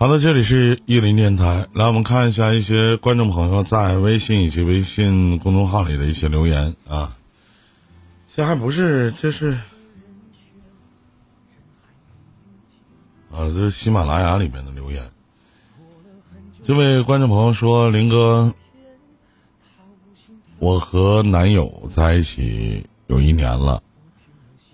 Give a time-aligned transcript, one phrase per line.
[0.00, 1.66] 好的，这里是玉林电台。
[1.72, 7.16] 来，我们看一下一些观众朋友在微信以及微信公众号里的一些留言啊。
[8.32, 9.58] 这还不是，这是
[13.32, 15.02] 啊，这是喜马拉雅里面的留言。
[16.62, 18.54] 这位观众朋友说：“林哥，
[20.60, 23.82] 我和男友在一起有一年了，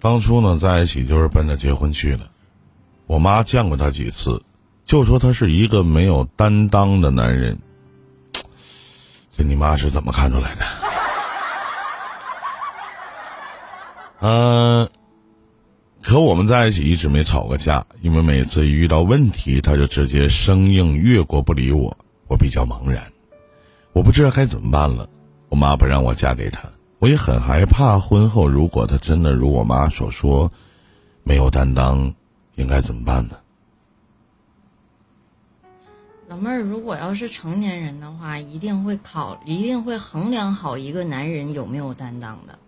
[0.00, 2.30] 当初呢在一起就是奔着结婚去的。
[3.06, 4.42] 我妈见过他几次。”
[4.84, 7.58] 就说他是一个没有担当的男人，
[9.36, 10.64] 这你妈是怎么看出来的？
[14.20, 14.88] 嗯，
[16.02, 21.96] 可我们在一起一直没吵过架，因为每次一遇到问题，他就直接生硬越过不理我，
[22.26, 23.02] 我比较茫然，
[23.92, 25.08] 我不知道该怎么办了。
[25.48, 30.50] 我妈不让我嫁给他，我也很害怕，婚后如果他真的如我妈所说
[31.22, 32.12] 没有担当，
[32.56, 33.36] 应该怎么办呢？
[36.34, 42.58] 老妹儿，如果要是成年人的话，一定会考，一定会衡量好一个男人有没有担当的。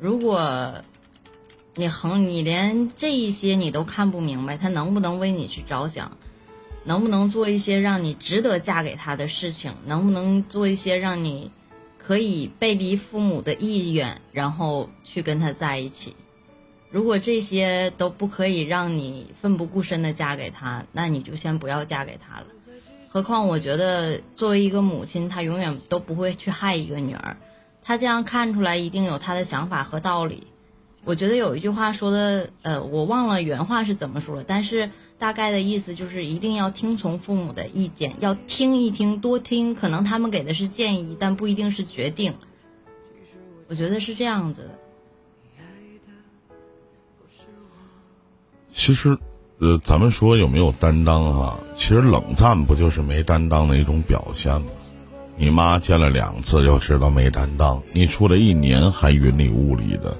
[0.00, 0.72] 如果，
[1.74, 6.16] 你衡，你连这一些你都看不明白，他能不能为你去着想，
[6.84, 11.50] 能不能做一些让你值得嫁给他的事情，能不能做一些让你
[11.98, 16.16] 可以背离父母的意愿，然后去跟他在一起。
[16.90, 22.46] 如果这些都不可以让你奋不顾身的嫁给他，那你就先不要嫁给他了。
[23.14, 27.36] 何况，我觉得作为一个母亲，她永远都不会去害一个女儿。
[27.80, 30.48] 她这样看出来，一定有她的想法和道理。
[31.04, 39.76] 我觉得有一句话说的，呃，我忘了原话是怎么说，但是大概的意思就是一定要听从父母的意见，要听一听，多听。
[39.76, 42.34] 可能他们给的是建议，但不一定是决定。
[43.68, 44.68] 我觉得是这样子。
[48.72, 49.16] 其实。
[49.60, 51.58] 呃，咱们说有没有担当哈？
[51.74, 54.66] 其实冷战不就是没担当的一种表现吗？
[55.36, 60.16] 你妈见了两次就知道没担当，你处了一年还云里雾里的，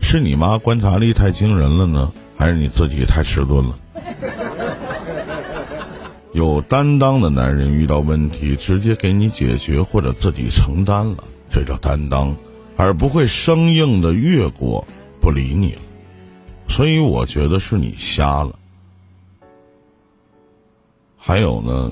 [0.00, 3.74] 是你妈观察力太惊人了呢，还是你自己太迟钝了？
[6.32, 12.36] 有担当的男人遇到问题直接给你解决或者自己承担了，这叫担当，
[12.76, 14.86] 而不会生硬的越过
[15.20, 15.80] 不理你了。
[16.68, 18.58] 所以我觉得是你瞎了。
[21.26, 21.90] 还有呢，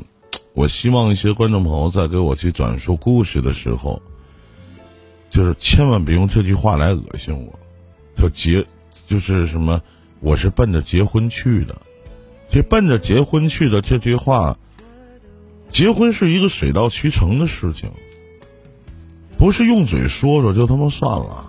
[0.52, 4.02] 我希望一些观众朋友在给我去转述故事的时候，
[5.30, 7.58] 就是千万别用这句话来恶心我，
[8.14, 8.62] 就结，
[9.08, 9.80] 就是什么，
[10.20, 11.74] 我是奔着结婚去的，
[12.50, 14.58] 这奔着结婚去的这句话，
[15.66, 17.90] 结婚是一个水到渠成的事情，
[19.38, 21.46] 不是用嘴说说就他妈算了，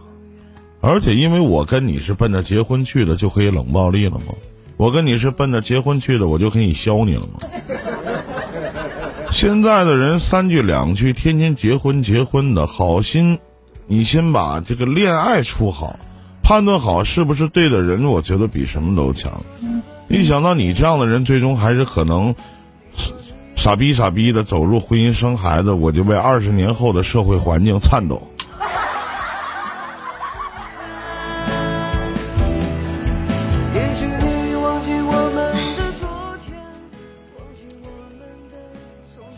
[0.80, 4.34] 而且因为我跟你是奔着结婚去的，就可以冷暴力了吗？
[4.78, 7.40] 我跟你是奔着结婚去的，我就可以削你了吗？
[9.30, 13.40] 现在的人三句两句，天天结婚结婚的好心，
[13.88, 15.98] 你先把这个恋爱处好，
[16.44, 19.32] 判断好是不是对的人，我觉得比什么都强。
[20.08, 22.36] 一想到你这样的人，最终还是可能
[23.56, 28.28] 傻逼傻逼的走入婚姻生孩子，我就为二十年后的社会环境颤抖。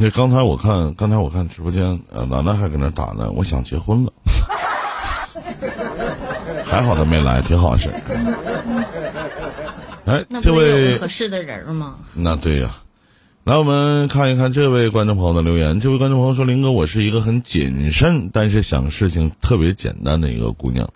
[0.05, 3.31] 那刚才我看，刚才我看直播间，呃，楠楠还搁那打呢。
[3.31, 4.13] 我想结婚了，
[6.63, 7.89] 还好他没来，挺好事。
[10.05, 11.95] 哎，这位合适的人吗？
[12.13, 12.75] 那对呀。
[13.45, 15.79] 来，我们看一看这位观众朋友的留言。
[15.79, 20.87] 这位观众朋友说：“林哥，我是一个很谨慎，但是想事情特别简单的一个姑娘。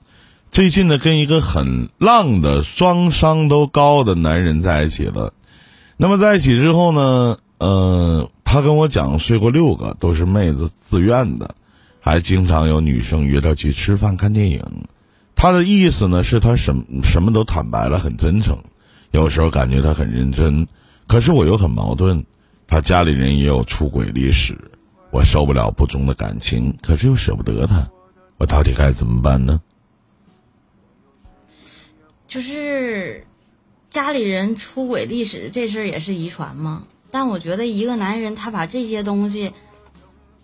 [0.52, 5.34] 最近呢，跟一个很浪的、双商都高的男人在一起了。
[5.98, 11.54] 那么在一起之后呢，嗯。”他跟我讲睡过六个，都是妹子自愿的，
[12.00, 14.60] 还经常有女生约他去吃饭看电影。
[15.36, 18.58] 他的意思呢是他什什么都坦白了，很真诚。
[19.12, 20.68] 有时候感觉他很认真，
[21.06, 22.26] 可是我又很矛盾。
[22.66, 24.58] 他家里人也有出轨历史，
[25.12, 27.88] 我受不了不忠的感情，可是又舍不得他，
[28.38, 29.62] 我到底该怎么办呢？
[32.28, 33.24] 就是
[33.92, 36.84] 家里人出轨历史这事儿也是遗传吗？
[37.12, 39.52] 但我觉得一个男人他把这些东西，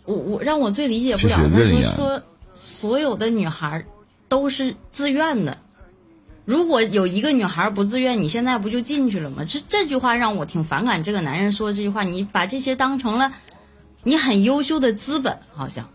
[0.04, 2.22] 我我让我最理解不了的是说，
[2.54, 3.86] 所有的女孩
[4.28, 5.58] 都是自愿的。
[6.44, 9.46] 如果有一个女孩不自愿，你现在不就进去了吗？
[9.46, 11.04] 这这句话让我挺反感。
[11.04, 13.32] 这个男人说这句话，你把这些当成了
[14.04, 15.88] 你很优秀的资本，好像。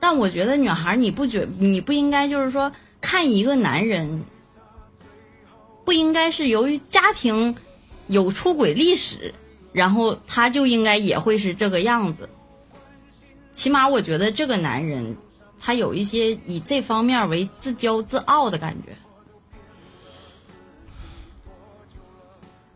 [0.00, 4.24] 但我觉得女孩你不觉你不应该就是说看一个男人，
[5.84, 7.56] 不应该是由于家庭。
[8.12, 9.34] 有出轨历史，
[9.72, 12.28] 然后他就应该也会是这个样子。
[13.52, 15.16] 起码我觉得这个男人，
[15.58, 18.96] 他有一些以这方面为自骄自傲的感觉。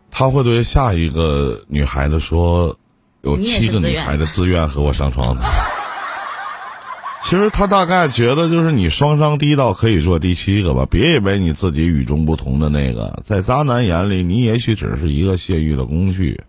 [0.09, 2.75] 他会对下一个女孩子说
[3.21, 5.43] ：“有七个女孩子自愿和我上床的。”
[7.27, 16.39] 其实他大概觉得就是你双商低到可以做第七个吧，别以为你自己与众不同的那个，在渣男眼里你也许只是一个泄欲的工具。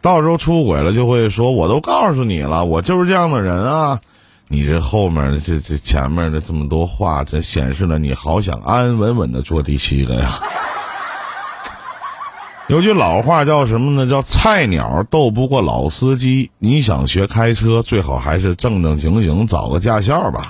[0.00, 4.00] 到时候出轨了就会说：“我都告诉你了，我就是这样的人啊！”
[4.46, 10.30] 你这后面这这前面的这么多话，这显示了你好想安安稳稳的做第七个呀。
[12.68, 14.10] 有句老话叫什么呢？
[14.10, 16.50] 叫菜鸟斗不过老司机。
[16.58, 20.42] 你想学开车，最好还是正正经经找个驾校吧。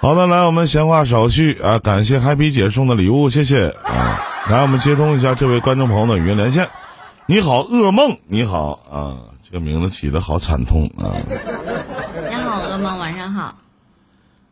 [0.00, 1.78] 好的，来，我们闲话少叙啊！
[1.78, 4.18] 感谢 Happy 姐送的礼物，谢谢啊！
[4.50, 6.68] 来，我们接通一下这位观众朋友的语音连线。
[7.26, 9.16] 你好，噩梦，你好啊！
[9.44, 11.14] 这个名字起的好惨痛啊！
[12.28, 13.54] 你好，噩梦，晚上好。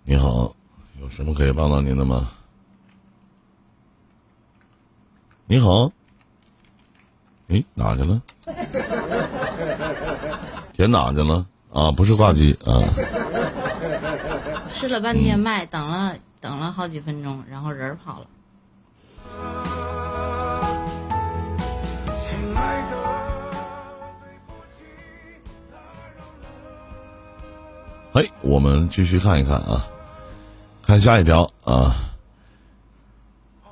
[0.05, 0.55] 你好，
[1.01, 2.29] 有什么可以帮到您的吗？
[5.49, 5.93] 你好，
[7.47, 8.21] 哎，哪去了？
[10.75, 11.47] 点哪去了？
[11.73, 12.83] 啊，不是挂机啊。
[14.69, 18.27] 试了半天麦，等了等了好几分钟，然后人跑了。
[28.15, 29.87] 哎，我们继续看一看啊，
[30.83, 31.95] 看下一条啊。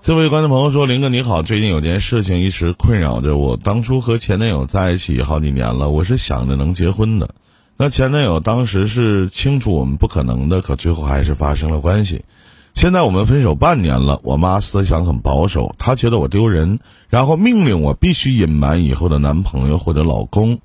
[0.04, 3.56] 这位观众朋友说：“林哥你好，最近有件事情一直困扰着我。
[3.56, 7.30] 当初和前男友在一起好几年了，我是想着能结婚的。
[7.78, 12.26] 那前男友当时是清楚我们不可能的，可最后还是发生了关系。
[12.74, 20.58] 现在我们分手半年了，我妈思想很保守，她觉得我丢人，然后命令我必须隐瞒以后的男朋友或者老公。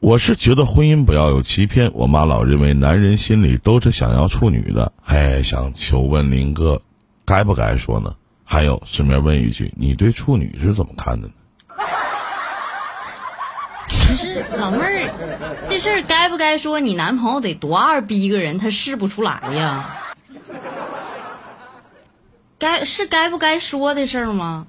[0.00, 4.92] 我是觉得婚姻不要有欺骗，我妈老认为男人心里都是想要处女的。
[5.06, 6.82] 哎，想求问林哥。”
[7.24, 8.14] 该不该说呢？
[8.44, 11.34] 还有，顺便问一句，你对处女是怎么看的呢？
[13.88, 16.78] 其实老妹儿，这事儿该不该说？
[16.78, 19.98] 你男朋友得多二逼一个人，他试不出来呀？
[22.58, 24.66] 该是该不该说的事儿吗？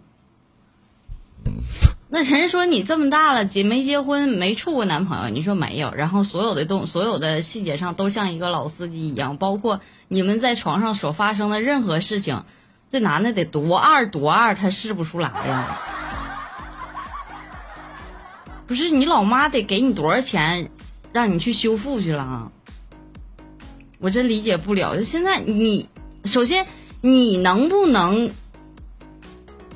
[2.15, 5.29] 那人说你这么大了，结没结婚，没处过男朋友？
[5.29, 12.45] 你说没有，然后所有的动，所有的细节上都像一个老司机一样，包括你们在床上所发生的任何事情，
[12.89, 15.77] 这男的得多二多二，他试不出来呀。
[18.65, 20.71] 不是你老妈得给你多少钱，
[21.12, 22.51] 让你去修复去了啊？
[24.00, 24.95] 我真理解不了。
[24.95, 25.89] 就现在你
[26.23, 26.65] 首先
[27.01, 28.31] 你能不能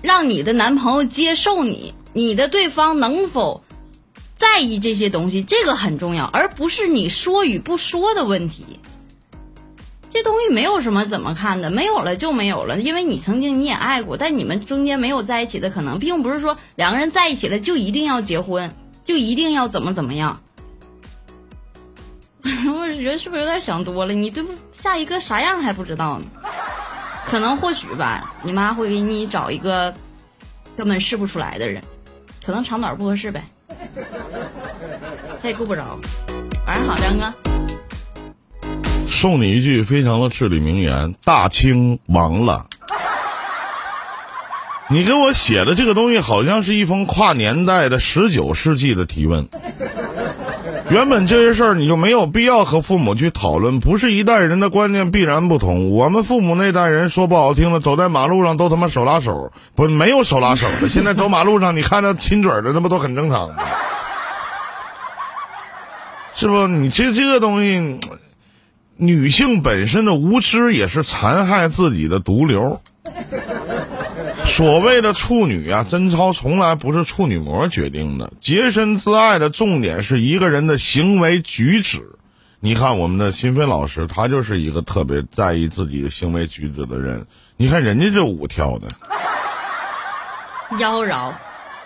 [0.01, 1.94] 让你的男朋友接受你？
[2.13, 3.63] 你的对方能否
[4.35, 8.79] 在意这些东西，这个很重要，而不是你说与不说的问题。
[10.11, 12.79] 这东西没有什么怎么看的，没有了就没有了。
[12.79, 18.73] 因为你曾经你也爱过，但你们中间没有在一起的可能，并不是说两个人在一起了就一定要结婚，
[19.03, 20.41] 就一定要怎么怎么样。
[22.44, 24.13] 我觉得是不是有点想多了？
[24.13, 26.25] 你这不下一个啥样还不知道呢？
[27.25, 29.93] 可能或许吧，你妈会给你找一个
[30.75, 31.84] 根本试不出来的人。
[32.50, 33.44] 可能长短不合适呗，
[35.39, 36.00] 他也够不着。
[36.65, 37.32] 晚上好，张哥。
[39.08, 42.65] 送你一句非常的至理名言：大清亡了。
[44.89, 49.48] 你给我写的这个东西，好像是一封跨年代的十九世纪的提问。
[50.89, 55.91] 原本这些事儿你就没有必要和父母去讨论，不是一代人的观念必然不同。
[55.91, 60.89] 我们父母那代人说不好听的，走在马路上都他妈手拉手，不没有手拉手的。
[60.89, 63.63] 现在走马路上，你看到亲嘴的，那不都很正常吗？
[66.34, 66.65] 是不？
[66.65, 68.00] 你这这个东西，
[68.96, 72.81] 女性本身的无知也是残害自己的毒瘤。
[74.50, 78.34] 所谓的处女啊，贞操从来不是处女膜决定的。
[78.41, 82.18] 洁身自爱的重点是一个人的行为举止。
[82.60, 87.25] 你看我们的新飞老师，他就是一个特别在意自己的行为举止的人。
[87.56, 88.89] 你看人家这舞跳的，
[90.77, 91.34] 妖娆、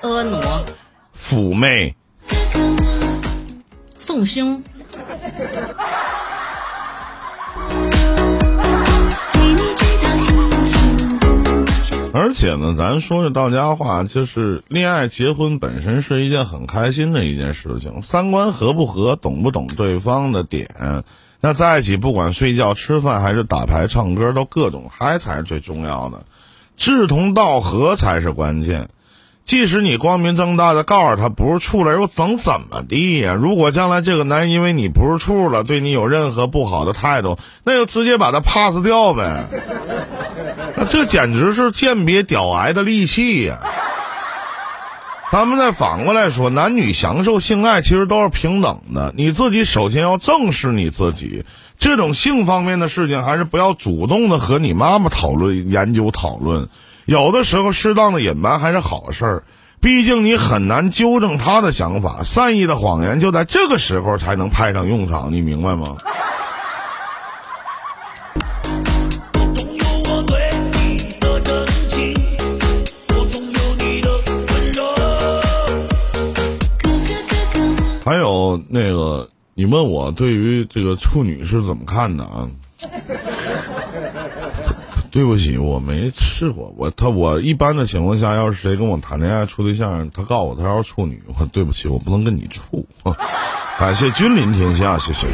[0.01, 0.39] 婀娜、
[1.15, 1.96] 妩媚、
[3.98, 4.63] 送胸。
[12.15, 18.03] 而且呢，咱说句到家话，就是恋爱结婚本身是一件很开心的一件事情。
[18.03, 20.70] 三观合不合，懂不懂对方的点，
[21.41, 26.24] 那在一起不管睡觉、吃饭还是打牌、唱歌，都各种嗨才是最重要的。
[26.77, 28.89] 志同道合才是关键。
[29.43, 33.34] 即使你光明正大的告诉他不是处了，又能怎么地呀？
[33.34, 39.48] 如果将来这个男人因为你不是处了，对你有任何不好的态度，那就直接把他 pass 掉呗。
[40.89, 43.59] 这简直是鉴别屌癌的利器呀！
[45.31, 49.11] 咱们再反过来说，男女享受性爱其实都是平等的。
[49.17, 51.43] 你自己首先要正视你自己，
[51.79, 56.69] 这种性方面的事情还是不要主动的和你妈妈讨论、研究、讨论。
[57.05, 59.43] 有的时候，适当的隐瞒还是好事儿，
[59.81, 62.21] 毕竟你很难纠正他的想法。
[62.23, 65.97] 善意的谎言就在这个时候才能派上用场，你明白吗？
[78.69, 82.50] 那个，你问我对于这个处女是怎么看的啊？
[85.12, 86.74] 对不起，我没试过。
[86.75, 92.86] 我他我一般的情况下，要是谁跟我谈恋爱处对象，他告诉我他要是处女，我对不起，我不能跟你处。
[93.79, 95.27] 感谢君临天下，谢谢。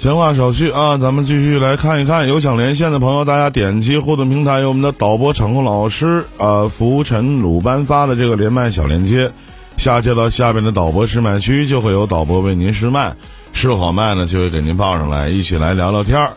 [0.00, 9.32] 闲话少叙啊，咱们继续来看一看，有想连线的朋友，大家点击互动平台有我们的导播场控老师呃浮尘鲁班发的这个连麦小链接，
[9.76, 13.16] 下接到下边的导播试麦区，就会有导播为您试麦，
[13.52, 16.30] 试好麦呢就会给您报上来，一起来聊聊天儿，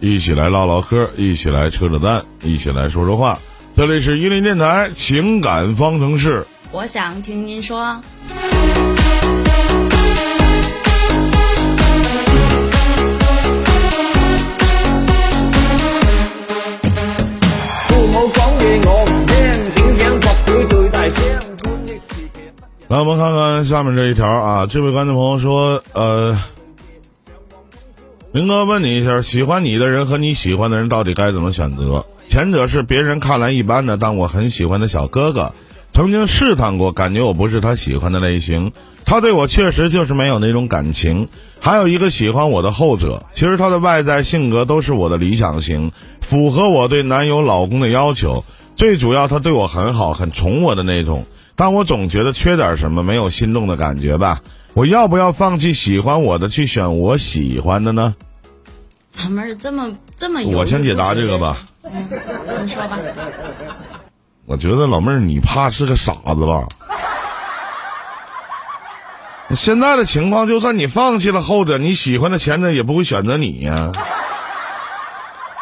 [0.00, 3.38] 一起来唠唠嗑，一起来扯扯淡，一起来说说话。
[3.74, 7.98] 这里是伊林电台情感方程式，我想听您说。
[22.88, 26.38] 来，我们看看下面这一条啊，这位观众朋友说，呃，
[28.32, 32.06] 明哥问你一下，喜欢你的人和你喜欢的人到底该怎么选择？
[32.24, 35.52] 前者是别人看来一般的，但我很喜欢的小哥哥，
[35.92, 38.72] 曾经试探过，感觉我不是他喜欢的类型，
[39.04, 41.28] 他对我确实就是没有那种感情。
[41.60, 45.92] 还有一个喜欢我的后者，其实他的外在性格都是我的理想型，
[46.22, 51.26] 符合我对男友老公的要求，最主要他对我很好，很宠我的那种。
[51.58, 54.40] 但我总觉得缺点什么，没有心动的感觉吧？
[54.74, 58.14] 我要不要放弃喜欢我的，去选我喜欢的呢？
[59.24, 61.58] 老妹儿这么这么，我先解答这个吧。
[61.82, 62.08] 嗯，
[62.62, 62.96] 你说吧。
[64.46, 66.68] 我觉得老妹儿，你怕是个傻子吧？
[69.56, 73.90] 现在的情况，就算你放弃了后者，你喜欢的前者也不会选择你呀。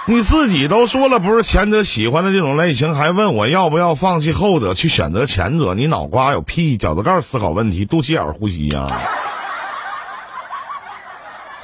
[0.08, 5.74] 你自己都说了不是前者喜欢的这种类型，还问我要不要放弃后者去选择前者？
[5.74, 6.78] 你脑瓜有屁？
[6.78, 8.86] 饺子盖思考问题，肚脐眼呼吸呀？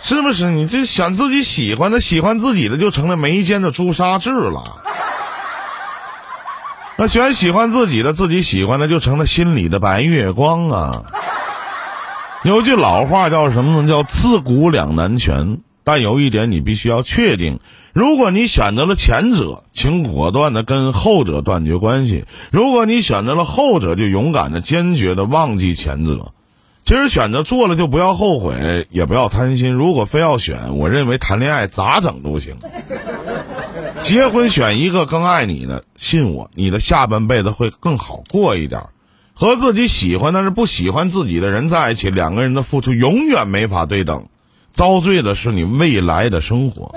[0.03, 0.51] 是不是？
[0.51, 4.65] 你这选自己喜欢的，喜欢自己的就成了眉间的朱砂痣了。
[6.97, 11.05] 那选喜欢自己的，自己喜欢的就成了心里的白月光啊。
[12.43, 13.89] 有句老话叫什么呢？
[13.89, 15.61] 叫自古两难全。
[15.85, 17.59] 但有一点你必须要确定：
[17.93, 26.33] 如果你选择了前者，请果断的跟后者断绝关系；如果你选择了后者，就勇敢的、坚决的忘记前者。
[26.85, 29.73] 其实选择做了就不要后悔，也不要贪心。
[29.73, 32.57] 如果非要选，我认为谈恋爱咋整都行。
[34.03, 38.83] 结婚选一个更爱你的，信我，你的下半辈子会更好过一点。
[39.33, 44.27] 和自己喜欢但是不喜欢自己的人在一起，两个人的付出永远没法对等。
[44.73, 46.95] 遭罪的是你未来的生活，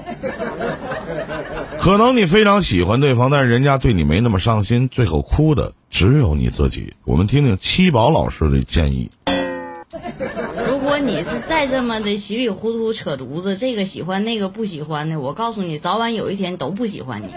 [1.80, 6.94] 可能你非常喜欢对方，但是人家对你没那么上心，最后哭的只有你自己。
[7.04, 9.10] 我们听听七宝老师的建议。
[10.68, 17.34] 如果你是再这么的稀里糊涂扯犊子，这个喜欢那个不喜欢的，我告诉你，早晚有一天都不喜欢你，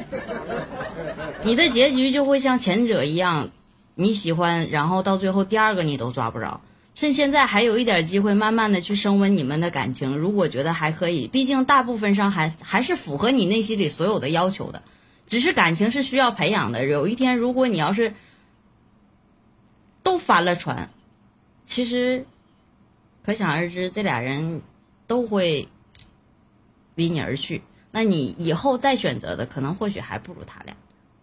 [1.43, 3.51] 你的结局就会像前者一样，
[3.95, 6.61] 你喜欢，然后到最后第二个你都抓不着。
[6.99, 10.19] 趁现在还有一点机会，慢慢的去升温你们的感情。
[10.19, 14.83] 如果觉得还可以，毕竟大部分上还还是符合你内心里所有的要求的。
[15.25, 16.85] 只是感情是需要培养的。
[16.85, 18.15] 有一天，如果你要是
[20.03, 20.91] 都翻了船，
[21.65, 22.27] 其实
[23.25, 24.61] 可想而知，这俩人
[25.07, 25.69] 都会
[26.97, 27.63] 离你而去。
[27.93, 30.75] 那你以后再选择的，可能或许还不如他俩。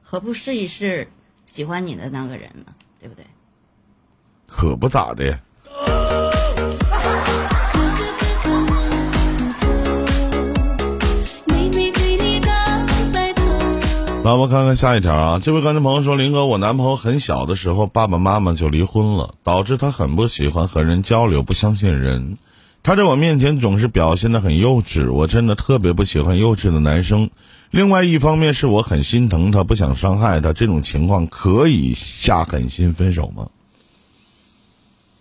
[0.02, 1.10] 何不试一试
[1.46, 2.74] 喜欢你的那个人呢？
[2.98, 3.26] 对不对？
[4.48, 5.42] 可不咋的。
[14.24, 15.40] 来，我看看下一条啊！
[15.40, 22.38] 这位观众朋友说：“林哥，我男朋友很小的时候，爸爸妈妈就离婚了，导致他很不喜欢和人交流，不相信人。
[22.82, 27.30] 他在我面前总是表现的很幼稚，我真的特别不喜欢幼稚的男生。
[27.70, 30.54] 另外一方面是我很心疼他，不想伤害他。
[30.54, 33.50] 这种情况可以下狠心分手吗？”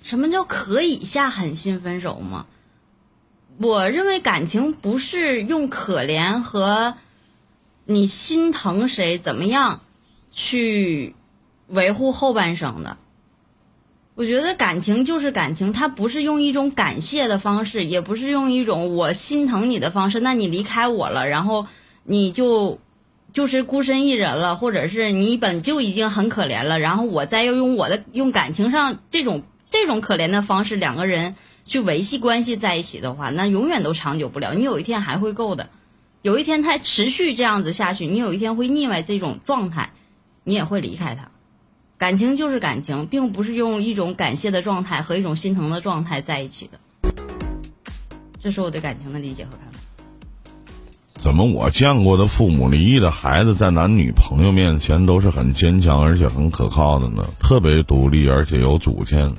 [0.05, 2.45] 什么叫可以下狠心分手吗？
[3.59, 6.95] 我认为感情不是用可怜和。”
[7.87, 9.19] 你心疼谁？
[9.19, 9.81] 怎么样
[10.31, 11.15] 去
[11.69, 12.97] 维护后半生的？
[14.15, 20.21] 我觉得感情就是感情，它不是用一种感谢的方式，也不是用一种我心疼你的方式。
[20.21, 21.67] 那你离开我了，然后
[22.05, 22.79] 你就
[23.35, 29.43] 就是孤身一人了，或者是你本就已经很可怜了，然后我再要用我的用感情上这种
[29.75, 34.55] 这种可怜的方式，两个人去维系关系在一起的话，那永远都长久不了。
[34.55, 35.69] 你有一天还会够的。
[36.23, 39.91] 有一天他持续这样子下去，你有一天会腻歪这种状态，
[40.45, 41.29] 你也会离开他。
[41.99, 46.79] 感情就是感情，并不是用一种感谢的状态和一种心疼的状态在一起的。
[48.41, 49.81] 这是我对感情的理解和看法。
[51.21, 57.27] 怎么我见过的父母离异的孩子，在男女朋友面前都是很坚强而且很可靠的呢？
[57.41, 59.35] 特别独立而且有主见。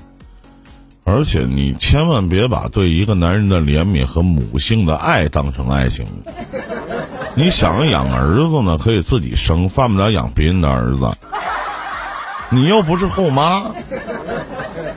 [1.07, 6.05] 而且你千万别把对一个男人的怜悯和母性的爱当成爱情。
[7.35, 11.11] 你想养儿子呢，可以自己生，犯不了养别人的儿子。
[12.49, 13.71] 你又不是后妈。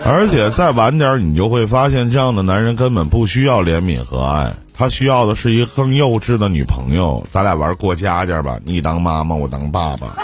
[0.03, 7.27] 而且再晚点，你就会发现，这样的男人根本不需要怜悯和爱，他需要的是一个更幼稚的女朋友。
[7.31, 10.17] 咱俩玩过家家吧，你当妈妈，我当爸爸。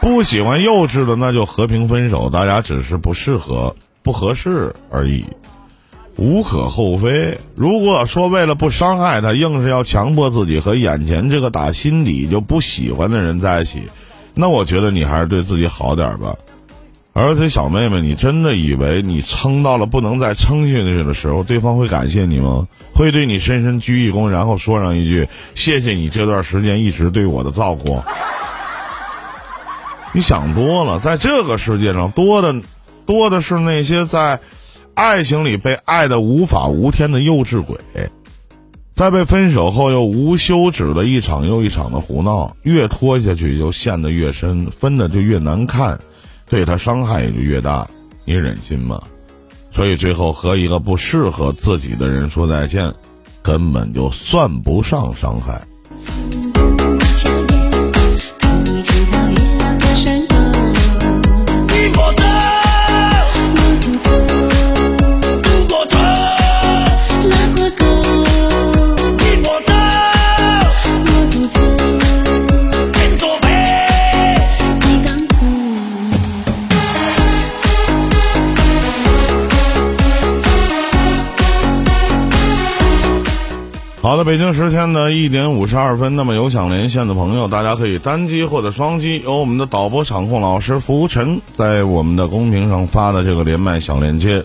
[0.00, 2.28] 不喜欢幼稚的，那就和平分手。
[2.28, 3.74] 大家只是不适合。
[4.06, 5.24] 不合适而已，
[6.16, 7.36] 无可厚非。
[7.56, 13.82] 如果说为了不伤害他，硬是要强迫自己和眼前这个打心底就不喜欢的人在一起，
[14.32, 16.36] 那我觉得你还是对自己好点吧。
[17.14, 22.68] 而且小妹妹，你真的以为你撑到了不能再撑下去的时候，对方会感谢你吗？
[22.94, 28.00] 会对你深深鞠一躬，然后说上一句“谢谢你这段时间一直对我的照顾”？
[30.14, 32.54] 你想多了，在这个世界上多的。
[33.06, 34.40] 多的是那些在
[34.94, 37.78] 爱情里被爱的无法无天的幼稚鬼，
[38.94, 45.98] 在被分手后又无休止的一场又一场的胡闹，越拖下去就陷得越深，分的就越难看，
[46.48, 47.86] 对他伤害也就越大。
[48.24, 49.02] 你忍心吗？
[49.70, 52.92] 所以最后和一个不适合自己的人说再见，
[53.42, 55.60] 根本就算不上伤害。
[84.06, 86.14] 好的，北京时间的一点五十二分。
[86.14, 94.40] 那么有想连线的朋友，大家可以单击或者双击，由我们的导播场控老师浮尘在我们的公屏上发的这个连麦小链接，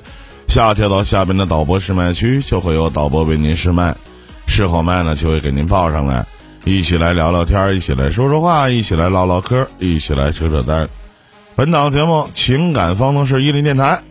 [0.47, 3.95] 下跳到下边的导播试麦区，就会有导播为您试麦，
[4.47, 6.25] 试好麦呢就会给您报上来，
[6.63, 10.89] 一起来聊聊天，一起来说说话，一起来唠唠嗑，一起来扯扯淡。
[11.55, 14.01] 本档节目情感方程式伊林电台。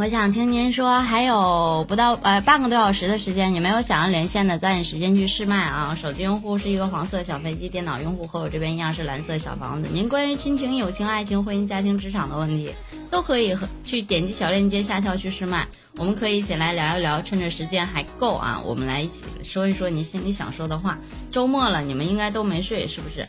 [0.00, 5.94] 我想听您说，还有不到呃半个多小时的时间，你没有想要连线的，抓紧时间去试麦啊！
[5.94, 9.90] 手机用户是一个黄色小飞机，电脑用户和我这边一样是蓝色小房子。
[9.92, 12.70] 您关于亲情、友情、爱情、婚姻、家庭、职场的问题，
[13.10, 20.98] 都可以和去点击小链接下跳去试麦，我们可以一起来聊一聊，趁着时间还够啊，我们来一起说一说你心里想说的话。
[21.30, 23.28] 周末了，你们应该都没睡，是不是？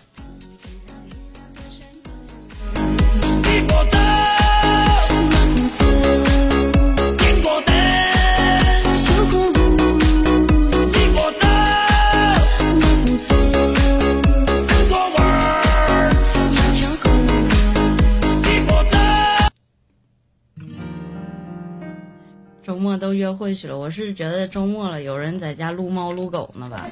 [22.92, 26.92] 末都约会去了，我是觉得周末了，有人在家撸猫撸狗呢吧？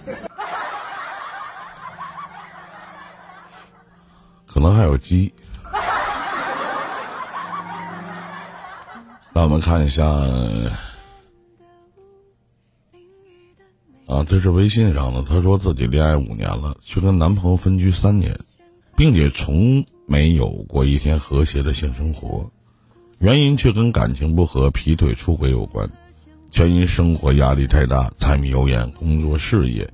[4.45, 5.33] 可能还有鸡。
[9.33, 10.05] 让我们看一下，
[14.07, 15.21] 啊，这是微信上的。
[15.23, 18.39] 她说自己恋爱五年了，却跟男朋友分居三年，
[18.95, 22.49] 并且从没有过一天和谐的性生活。
[23.19, 25.89] 原因却跟感情不和、劈腿、出轨有关，
[26.49, 29.91] 全因生活压力太大，柴米油盐、工作、事业，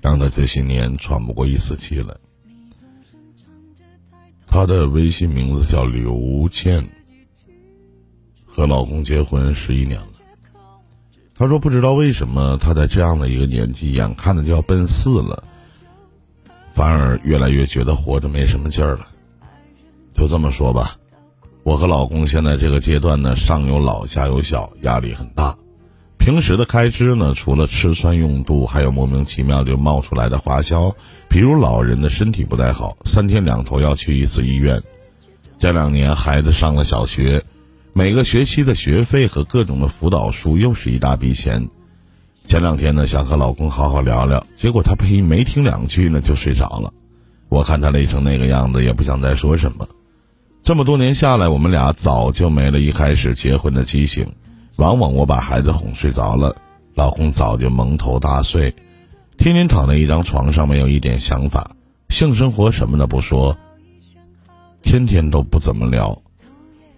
[0.00, 2.12] 让他这些年喘不过一丝气来。
[4.44, 6.84] 她的微信名字叫刘倩，
[8.44, 10.08] 和老公结婚十一年了。
[11.32, 15.44] 她说不知道为什么她在这样的一个年纪，眼看着就要奔四了，
[16.74, 19.06] 反而越来越觉得活着没什么劲儿了。
[20.12, 20.96] 就这么说吧，
[21.64, 25.56] 我和老公现在这个阶段呢，上有老下有小，压力很大。
[26.18, 30.94] 平时的开支呢，除了吃穿用度，还有莫名其妙就冒出来的花销，
[31.26, 34.82] 比如老人的身体不太好，三天两头要去一次医院。
[35.58, 37.42] 这两年孩子上了小学，
[37.94, 41.70] 每个学期的学费和各种的辅导书又是一大笔钱。
[42.46, 46.92] 前两天呢，想和老公好好聊聊，结果他呸没听两句呢就睡着了。
[47.48, 49.88] 我看他累成那个样子，也不想再说什么。
[50.64, 54.26] 这么多年下来，我们俩早就没了一开始结婚的激情。
[54.76, 56.56] 往往我把孩子哄睡着了，
[56.94, 58.74] 老公早就蒙头大睡，
[59.36, 61.70] 天天躺在一张床上，没有一点想法，
[62.08, 63.54] 性生活什么的不说，
[64.80, 66.18] 天天都不怎么聊。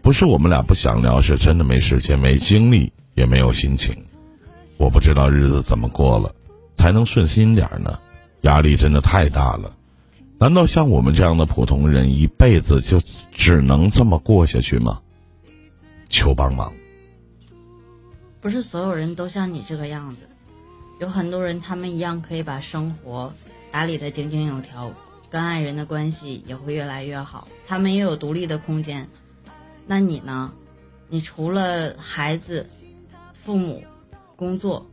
[0.00, 3.92] 不是我们俩不想聊，是真的没时间、没精力，也没有心情。
[4.76, 6.33] 我不知道日子怎么过了，
[6.76, 7.98] 才能顺心点呢？
[8.42, 9.72] 压力真的太大了。
[10.38, 13.01] 难道像我们这样的普通人，一辈子就
[13.33, 15.01] 只能这么过下去吗？
[16.11, 16.70] 求帮忙！
[18.38, 20.29] 不是所有人都像你这个样子，
[21.01, 23.33] 有很多人他们一样可以把生活
[23.72, 24.92] 打理的井井有条，
[25.31, 29.09] 跟爱人的关系也会越来越好，他们也有独立的空间。
[29.87, 30.53] 那你呢？
[31.09, 32.68] 你除了孩子、
[33.33, 33.83] 父母、
[34.37, 34.85] 工作，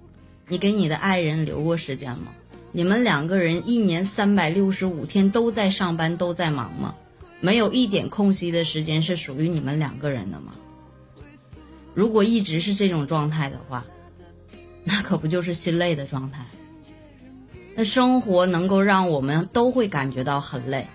[0.48, 2.28] 你给你的爱人留过时间吗？
[2.76, 6.96] 你们两个人一年三百六十五天都在上班，都在忙吗？
[7.40, 10.54] 没有一点空隙的时间是属于你们两个人的吗？
[11.94, 13.86] 如果一直是这种状态的话，
[14.84, 16.46] 那可不就是心累的状态？
[17.76, 20.88] 那生活能够让我们都会感觉到很累，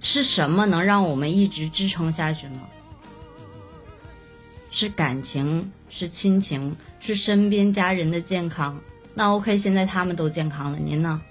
[0.00, 2.60] 是什么能让我们一直支撑下去呢？
[4.70, 8.78] 是感情，是亲情，是身边家人的健康。
[9.14, 11.22] 那 OK，现在他们都健康了，您呢？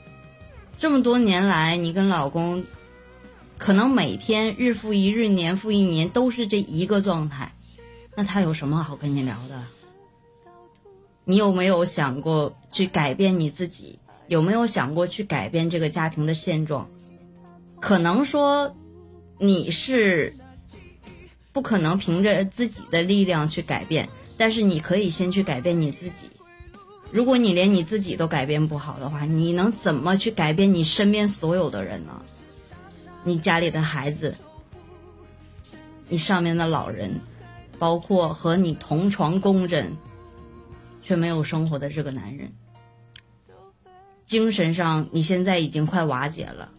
[0.78, 2.64] 这么多年来，你跟老公
[3.58, 7.54] 可能每天日复一日、年复一年都是这一个状态。
[8.16, 9.62] 那他有什么好跟你聊的？
[11.26, 14.00] 你有没有想过去改变你自己？
[14.28, 16.88] 有没有想过去改变这个家庭的现状？
[17.80, 18.74] 可能说
[19.38, 20.34] 你是
[21.52, 26.30] 不可能凭着自己的力量去改变，但是你可以先去改变你自己。
[27.14, 32.22] 如果你连你自己都改变不好的话，你能怎么去改变你身边所有的人呢？
[33.24, 34.36] 你家里的孩子，
[36.10, 37.22] 你上面的老人。
[37.80, 39.92] 包括和你同床共枕，
[41.02, 42.50] 却没有生活的这个男人，
[44.24, 46.72] 精神上你现在已经快瓦解了，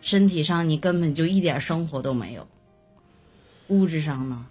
[0.00, 2.48] 身体上你根本就一点生活都没有，
[3.66, 4.46] 物质上呢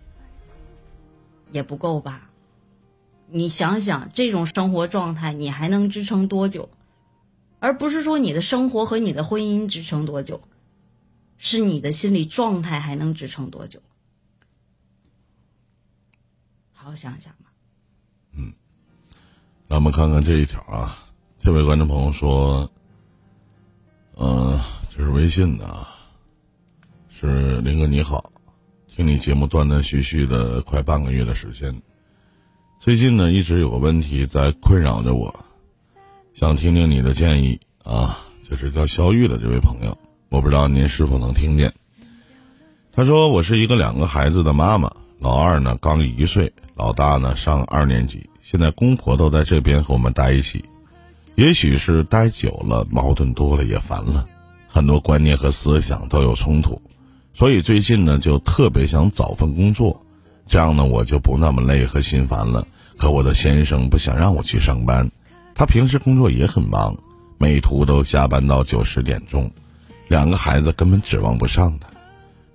[1.51, 2.26] 也不够吧？
[3.29, 6.69] 你想想这种生活状态，你还能支撑多久？
[7.59, 10.39] 而不是说你的生活和你的婚姻支撑多久，
[11.37, 13.81] 是你的心理状态还能支撑多久？
[16.71, 17.51] 好好想想吧。
[18.33, 18.53] 嗯，
[19.67, 20.97] 那我们看看这一条啊，
[21.39, 22.71] 这位观众朋友说，
[24.17, 24.59] 嗯，
[24.89, 25.87] 这是微信的，
[27.09, 28.31] 是林哥你好，
[28.87, 31.81] 听你节目断断续续的快半个月的时间，
[32.79, 35.33] 最近呢一直有个问题在困扰着我，
[36.33, 39.97] 想听听你的建议啊，就是叫肖玉的这位朋友，
[40.29, 41.73] 我不知道您是否能听见。
[42.93, 46.51] 他说我是一个两个孩子的妈妈，老二呢刚一岁。
[46.75, 50.63] 老大呢上二年级，现在公婆都在这边和我们待一起，
[51.33, 54.27] 也许是待久了，矛盾多了也烦了，
[54.67, 56.79] 很多观念和思想都有冲突，
[57.33, 60.05] 所以最近呢就特别想找份工作，
[60.47, 62.65] 这样呢我就不那么累和心烦了。
[62.97, 65.07] 可我的先生不想让我去上班，
[65.53, 66.97] 他平时工作也很忙，
[67.37, 69.51] 每图都加班到九十点钟，
[70.07, 71.87] 两个孩子根本指望不上他，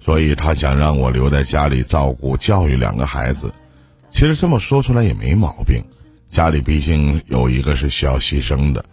[0.05, 3.52] 所以他想让我留在家里照顾教育两个孩子。
[4.11, 5.81] 其实这么说出来也没毛病，
[6.28, 8.85] 家里毕竟有一个是需要牺牲的，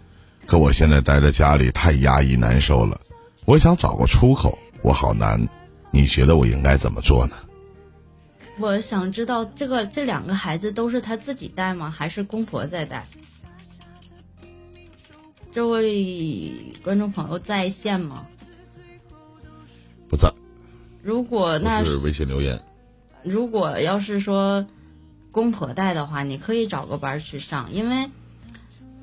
[0.45, 2.99] 可我现在待在家里太压抑难受了，
[3.45, 5.49] 我想找个出口，我好难，
[5.89, 7.35] 你觉得我应该怎么做呢？
[8.59, 11.89] 我想知道这个这两个孩子都是他自己带吗？
[11.89, 13.07] 还是公婆在带？
[15.51, 18.27] 这位观众朋友在线吗？
[20.09, 20.31] 不在。
[21.01, 22.61] 如果那是微信留言。
[23.23, 24.67] 如果要是说。
[25.31, 28.09] 公婆带的话，你可以找个班去上，因为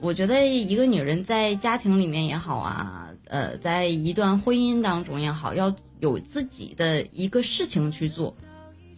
[0.01, 8.37] 我觉得一个女人在家庭里面也好啊，呃，在一段婚姻当中也好，要有自己的一个事情去做。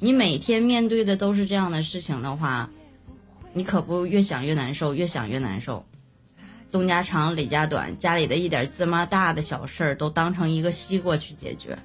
[0.00, 2.70] 你每天面对的都是这样的事情的话，
[3.52, 5.84] 你可不越想越难受，越想越难受。
[6.70, 11.78] 东家长李家短，家里的一点芝麻大的小事儿都当成一个西瓜去解决。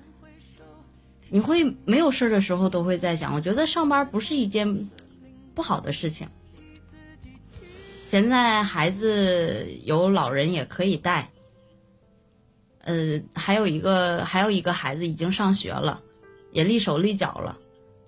[1.30, 4.89] 你会没有事儿的时候都会在想，我觉得上班不是一件
[5.56, 6.28] 不好的事情。
[8.04, 11.32] 现在孩子有老人也可以带，
[12.84, 15.99] 呃，还有一个还有一个孩子已经上学了，
[16.52, 17.58] 也立手立脚了，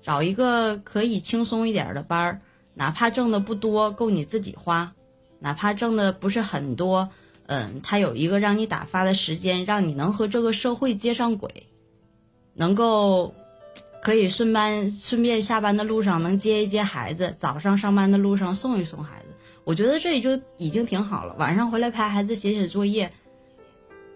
[0.06, 2.42] 找一个可以轻松一点的班儿，
[2.76, 4.92] 哪怕挣的不多，够你自己花；
[5.40, 7.10] 哪怕挣的不是很多，
[7.48, 11.66] 嗯，他有一个让你打发的时间，让你能和这个社会接上轨，
[12.54, 13.34] 能够
[14.04, 19.30] 可以顺班顺便下班的路上能接一接孩子，早上上班的路上送一送孩子。
[19.64, 21.34] 我觉得这也就已经挺好了。
[21.40, 23.12] 晚上回来陪孩子写写作业，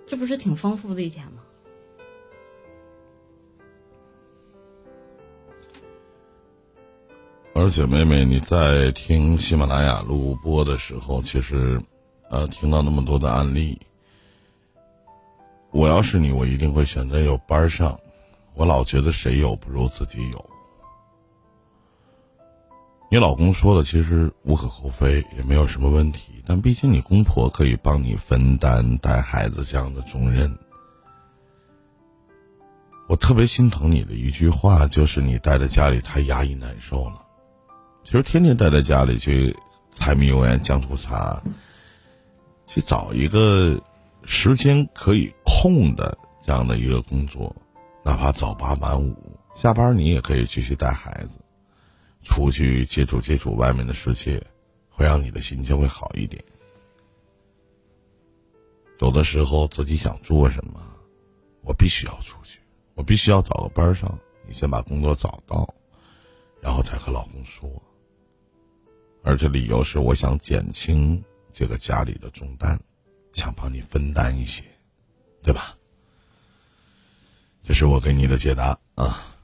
[0.06, 1.39] 这不是挺丰富的一天吗？
[7.60, 11.82] 而且，妹妹，你在听喜马拉雅录播的时候，其实，
[12.30, 13.78] 呃，听到那么多的案例，
[15.72, 18.00] 我要是你，我一定会选择有班上。
[18.54, 20.50] 我老觉得谁有不如自己有。
[23.12, 26.42] 你老公说的其实无可厚非，也没有什么问题。
[26.46, 30.50] 但毕竟你公婆可以帮你分担带孩子这样的重任。
[33.10, 37.26] 我特别心疼你的一句话，就是你待在家里太压抑难受了。
[38.10, 39.56] 其实天天待在家里去
[39.92, 41.40] 柴米油盐酱醋茶，
[42.66, 43.80] 去找一个
[44.26, 47.56] 时间可以空的这样的一个工作，
[48.04, 49.16] 哪怕早八晚五，
[49.54, 51.38] 下班你也可以继续带孩子。
[52.24, 54.44] 出去接触接触外面的世界，
[54.90, 56.44] 会让你的心情会好一点。
[59.02, 60.82] 有的时候自己想做什么，
[61.62, 62.60] 我必须要出去，
[62.96, 64.18] 我必须要找个班上。
[64.48, 65.72] 你先把工作找到，
[66.60, 67.70] 然后再和老公说。
[69.30, 72.80] 而且理由是我想减轻这个家里的重担，
[73.32, 74.64] 想帮你分担一些，
[75.44, 75.78] 对吧？
[77.62, 79.36] 这是我给你的解答啊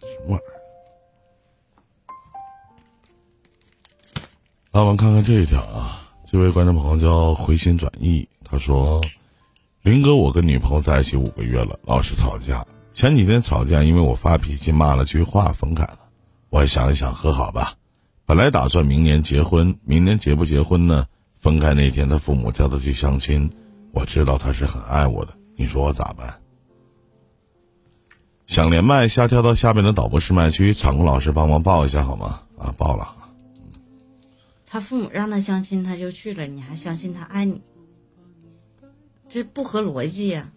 [0.00, 0.28] 什么。
[0.28, 0.42] 玩儿，
[4.70, 5.98] 那我们看看这一条啊。
[6.32, 9.02] 这位观众朋友叫回心转意，他说
[9.84, 12.66] ：“林哥，我跟女朋友在一起五个月了，老是吵架。
[12.90, 15.98] 前几天吵架，因为我发脾气骂了句话，分开了。
[16.48, 17.74] 我想一想，和好吧。
[18.24, 21.04] 本来打算明年结婚，明年结不结婚呢？
[21.36, 23.50] 分开那天，他父母叫他去相亲，
[23.92, 25.34] 我知道他是很爱我的。
[25.54, 26.40] 你说我咋办？”
[28.48, 32.40] 想连麦，下跳到下面的导播试麦区，场控老师帮忙报一下好吗？
[32.56, 33.06] 啊，报了。
[34.72, 37.60] 他父母让他相亲，他就去了，你还相信他爱你？
[39.28, 40.50] 这不合逻辑呀。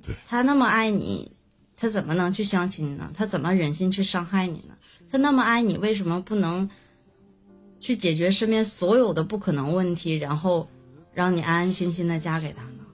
[0.00, 0.14] 对。
[0.28, 1.32] 他那么爱你，
[1.76, 3.10] 他怎么能去相亲呢？
[3.12, 4.78] 他怎么忍心去伤害你呢？
[5.10, 6.70] 他那么爱你，为什么不能
[7.80, 10.68] 去解决身边所有的不可能问题，然后
[11.12, 12.84] 让你安安心心的嫁给他呢？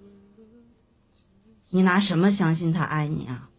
[1.69, 3.51] 你拿什么相信他爱你啊？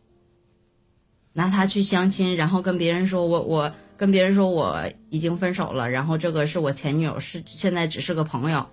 [1.34, 4.80] 拿他去相亲，然后跟别人说，我我跟别人说我
[5.10, 8.66] 已经分手了，然后这个是我前女友，是现在只是个朋友。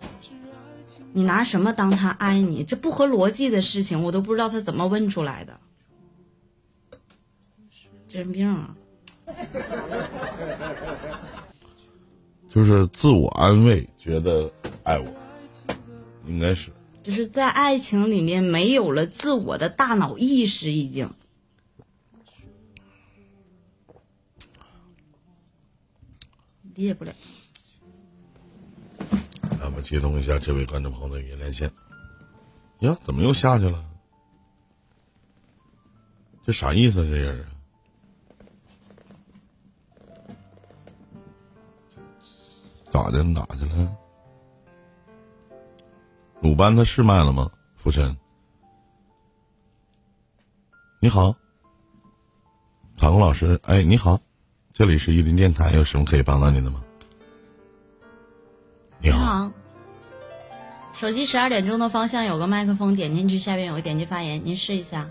[1.12, 2.62] 你拿什么当他爱你？
[2.62, 5.58] 这不合逻辑的事情，我都不知道他怎么问出来的。
[8.06, 8.76] 精神病啊！
[12.50, 14.50] 就是自我安慰，觉得
[14.82, 15.06] 爱我，
[16.26, 16.70] 应该是。
[17.02, 21.08] 就是在爱情里面没有了自我的大脑意识，已经。
[26.74, 27.12] 理解不了。
[29.60, 31.70] 咱们接通一下这位观众朋友的语音连线。
[32.80, 33.84] 呀，怎么又下去了？
[36.44, 37.04] 这啥意思？
[37.06, 37.46] 这人啊？
[42.90, 43.22] 咋的？
[43.22, 43.96] 哪去了？
[46.42, 47.50] 鲁班他是卖了吗？
[47.76, 48.14] 浮尘，
[51.00, 51.34] 你好，
[52.98, 54.20] 场控老师，哎，你好。
[54.74, 56.82] 这里是伊林电台，有什么可以帮到您的吗？
[59.00, 59.52] 你好，
[60.98, 65.08] 手机十二点钟的方向有个麦克风，点进去下边有个点击发言，您试一下。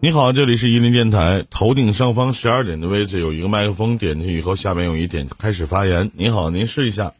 [0.00, 6.10] 你好，这里是伊林电台，头顶上方十二点的位置有一个麦克风，点进去以后下面有一点开始发言。
[6.14, 7.12] 你好，您试一下。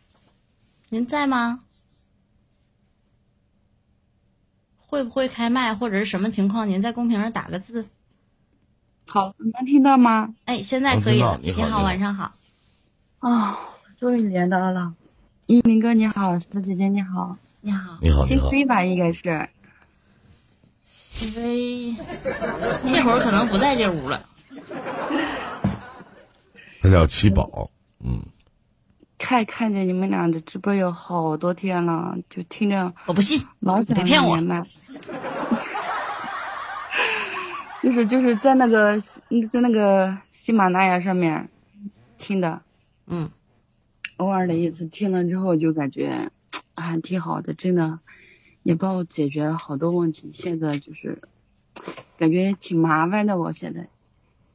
[0.88, 1.60] 您在吗？
[4.86, 6.68] 会不会开麦或者是什么情况？
[6.68, 7.86] 您在公屏上打个字。
[9.04, 10.34] 好，能听到吗？
[10.46, 11.38] 哎，现在可以了。
[11.42, 12.32] 你好，晚上好。
[13.18, 13.58] 啊，
[13.98, 14.94] 终于连到了。
[15.46, 19.48] 一鸣哥你好，四姐姐你好，你好，你好，新飞吧应该是。
[20.84, 21.96] 新飞，
[22.84, 24.24] 这会儿可能不在这屋了。
[26.82, 27.70] 他叫七宝，
[28.04, 28.20] 嗯。
[29.18, 32.92] 看看见你们俩的直播有好多天了，就听着。
[33.06, 34.36] 我不信，老想骗我。
[37.82, 41.48] 就是就是在那个在那个喜马拉雅上面
[42.18, 42.60] 听的，
[43.06, 43.30] 嗯，
[44.16, 46.32] 偶尔的一次听了之后就感觉
[46.74, 48.00] 还挺好的，真的
[48.64, 50.32] 也帮我解决了好多问题。
[50.34, 51.22] 现在就是
[52.18, 53.88] 感觉挺麻烦的，我现在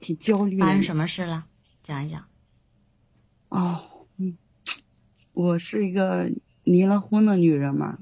[0.01, 0.59] 挺焦虑。
[0.59, 1.45] 发生什么事了？
[1.81, 2.25] 讲一讲。
[3.47, 3.90] 哦，嗯，
[5.33, 6.31] 我是一个
[6.63, 7.99] 离了婚的女人嘛。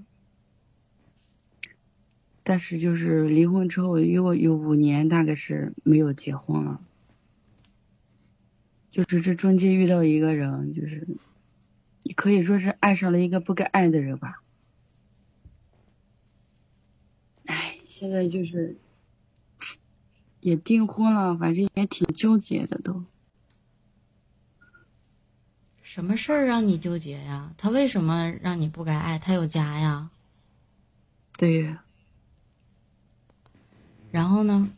[2.44, 6.82] 但是就是离婚之后，有有五年大概是没有结婚了。
[8.89, 11.08] 就是这中间遇到一个人，就是
[12.15, 14.42] 可以说是爱上了一个不该爱的人吧。
[17.46, 18.78] 哎，现在就是
[20.39, 23.06] 也订婚了，反正也挺纠结的都。
[25.91, 27.52] 什么事儿让你纠结呀？
[27.58, 29.17] 他为什么让你不该爱？
[29.17, 30.12] 他有家呀。
[31.36, 31.75] 对。
[34.12, 34.69] 然后呢？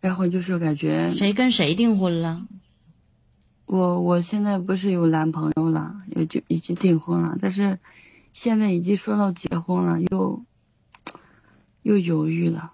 [0.00, 2.46] 然后就是感觉谁跟谁订婚了？
[3.66, 7.78] 我我现在不是有男朋友了，也就已经订婚了，但是
[8.32, 10.42] 现在已经说到结婚了，又
[11.82, 12.72] 又犹豫了。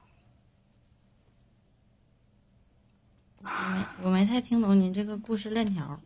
[3.32, 6.01] 我没我没太听懂您这个故事链条，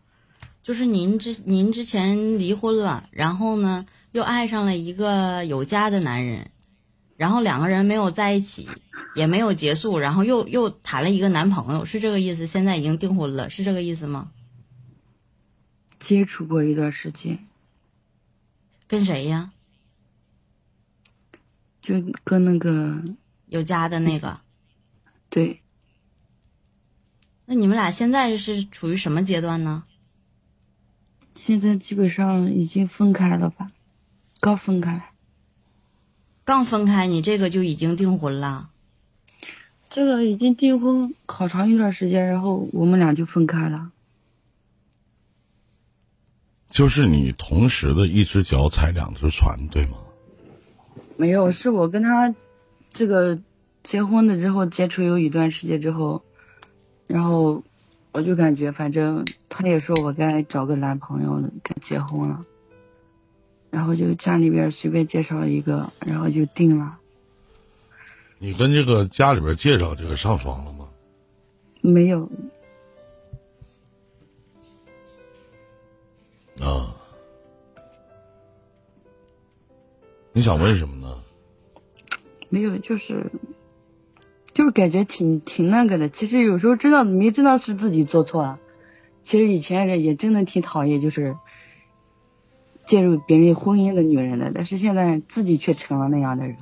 [0.62, 6.50] 就是您之您之前离婚了，然后呢又爱上了一个有家的男人。
[7.16, 8.68] 然后两个人没有在一起，
[9.14, 12.46] 也没有结束，然后又又谈了一个男朋友，是这个意思？
[12.46, 14.30] 现在已经订婚了，是这个意思吗？
[15.98, 17.38] 接触过一段时间，
[18.86, 19.50] 跟谁呀？
[21.80, 23.02] 就跟那个
[23.46, 24.38] 有家的那个。
[25.30, 25.62] 对。
[27.46, 29.84] 那你们俩现在是处于什么阶段呢？
[31.34, 33.68] 现在基本上已经分开了吧，
[34.40, 35.10] 刚分开。
[36.44, 38.70] 刚分开，你这个就已经订婚了。
[39.90, 43.92] 这个已经订婚好长一段时间，然后我们俩就分开了。
[46.68, 49.98] 就是你同时的一只脚踩两只船，对吗？
[51.16, 52.34] 没有，是我跟他
[52.92, 53.38] 这个
[53.84, 56.22] 结婚了之后接触有一段时间之后，
[57.06, 57.62] 然后
[58.12, 62.44] 我就感觉反正他也说我该找个男朋友了，该结婚了。
[63.70, 66.98] 然后就家里边随便介绍了一个，然后就定了。
[68.38, 70.88] 你跟这个家里边介绍这个上床了吗？
[71.80, 72.30] 没有。
[76.60, 76.94] 啊？
[80.32, 81.22] 你想问什么呢？
[82.48, 83.24] 没有，就是，
[84.56, 86.08] 就是感觉挺挺那个的。
[86.08, 88.58] 其实有时候知道明知道是自己做错了。
[89.22, 91.36] 其实以前也真的挺讨厌，就是。
[92.86, 96.56] 介入别人婚姻的女人的，但是现在自己却成了那样的人，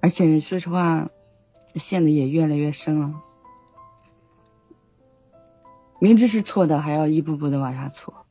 [0.00, 1.10] 而且说实话，
[1.74, 3.12] 陷的也越来越深了。
[5.98, 8.24] 明知是错的，还要一步步的往下错。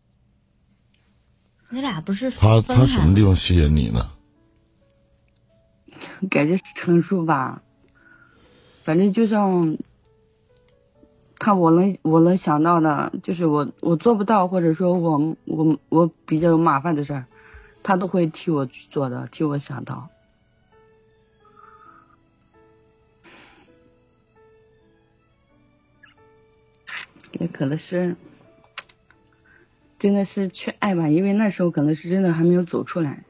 [1.69, 4.09] 你俩不是他他什么地方吸引你呢？
[6.31, 7.61] 感觉是成熟吧，
[8.89, 9.77] 反正就像。
[11.37, 17.27] 看我能我能想到的，就是我我做不到，或者说我我我比较有麻烦的事儿，
[17.81, 20.09] 他都会替我去做的，替我想到。
[27.39, 28.17] 也可能是，
[29.97, 33.23] 真的是缺爱吧，因为那时候可能是真的还没有走出来，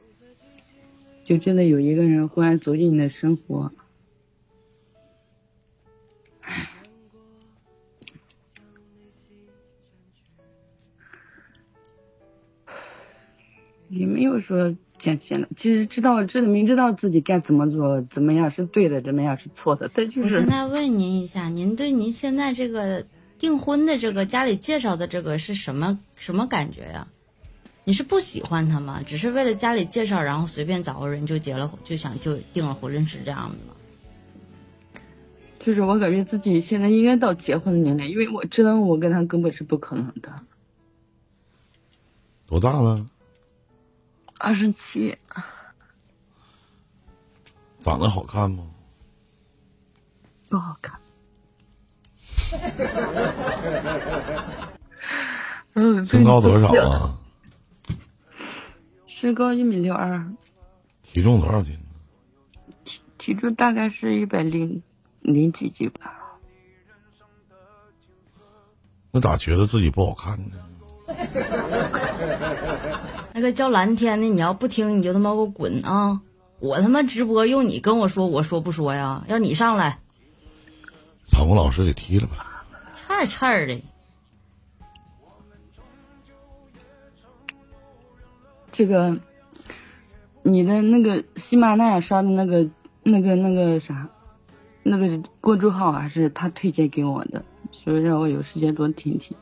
[1.24, 3.70] 就真的有一个人忽然走进你的生活。
[13.90, 19.90] 也没有说捡钱了，其实知道知道明知道自己该怎么做，怎么样是对的，怎么样是错的。
[19.92, 20.36] 但就是。
[20.36, 23.04] 我现在问您一下，您对您现在这个
[23.38, 27.08] 订婚的这个家里介绍的这个是什么什么感觉呀？
[27.84, 29.02] 你是不喜欢他吗？
[29.04, 33.74] 只是为了家里介绍，然后随便找个人就结了，就想就订了婚，是这样的吗？
[35.58, 40.32] 就是我感觉自己现在应该到结婚的年龄，因为我知道我跟他根本是不可能的。
[42.46, 43.06] 多大了？
[44.40, 45.16] 二十七。
[47.80, 48.66] 长得好看吗？
[50.48, 50.98] 不好看。
[55.74, 57.16] 嗯，身高多少啊？
[59.06, 60.26] 身高一米六二。
[61.02, 61.78] 体重多少斤？
[62.84, 64.82] 体体重大概是一百零
[65.20, 66.16] 零几斤吧。
[69.12, 70.56] 那咋觉得自己不好看呢？
[73.32, 76.20] 那个叫蓝天的，你要不听你就他妈给我滚啊！
[76.58, 79.24] 我他妈直播用你跟我说，我说不说呀？
[79.28, 79.98] 要你上来，
[81.32, 82.64] 把吴老师给踢了吧？
[82.92, 83.82] 菜菜的。
[88.72, 89.18] 这个，
[90.42, 92.68] 你的那个喜马拉雅上的那个、
[93.02, 94.08] 那个、那个啥，
[94.82, 99.36] 那个公众号还是他推荐给我的，所以让我有时间多听听。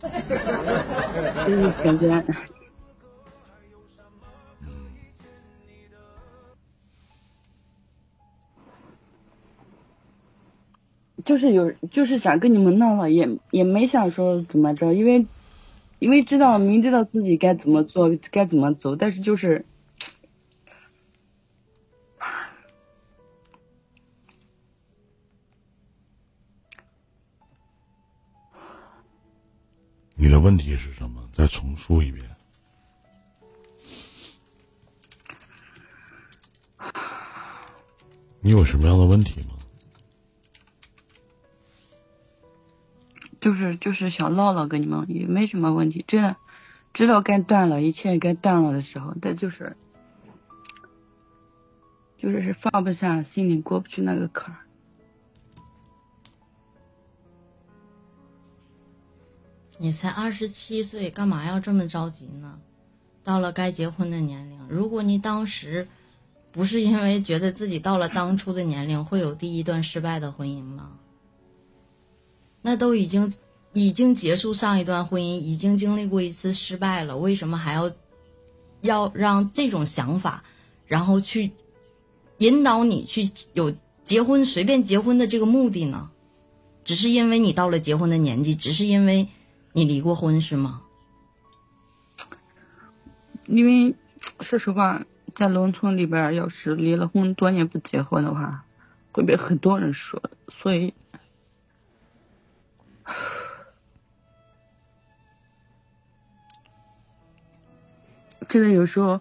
[0.00, 2.24] 就是感觉，
[11.24, 15.26] 就是有，就是想跟你们闹闹，也也没想说怎么着，因为
[15.98, 19.64] 因为知道明知道自己该怎么做，该怎么走，但是就是。
[30.22, 31.26] 你的问题是什么？
[31.32, 32.22] 再重述一遍。
[38.42, 39.54] 你有什么样的问题吗？
[43.40, 46.36] 就是就是想唠唠，跟你们也没什么问题，真的，
[46.92, 49.74] 知道该断了，一切该断了的时候，但就是，
[52.18, 54.60] 就是是放不下，心里过不去那个坎儿。
[59.82, 62.58] 你才二十七岁，干嘛要这么着急呢？
[63.24, 65.88] 到了该结婚的年龄，如果你当时
[66.52, 70.92] 不是因为觉得自己到了当初的年龄会有第一段失败的婚姻吗？
[72.60, 73.32] 那都已经
[73.72, 77.90] 已经结束上一段婚姻，已经经历过一次失败了，为什么还要
[78.82, 80.44] 要让这种想法，
[80.84, 81.52] 然后去
[82.36, 83.74] 引导你去有
[84.04, 86.10] 结婚随便结婚的这个目的呢？
[86.84, 89.26] 只是因为你到了结婚的年纪，只是因为。
[89.72, 90.82] 你离过婚是吗？
[93.46, 93.94] 因为
[94.40, 95.04] 说实话，
[95.34, 98.64] 在农村里边，要是离了婚多年不结婚的话，
[99.12, 100.94] 会被很多人说，所以
[108.48, 109.20] 真的有时候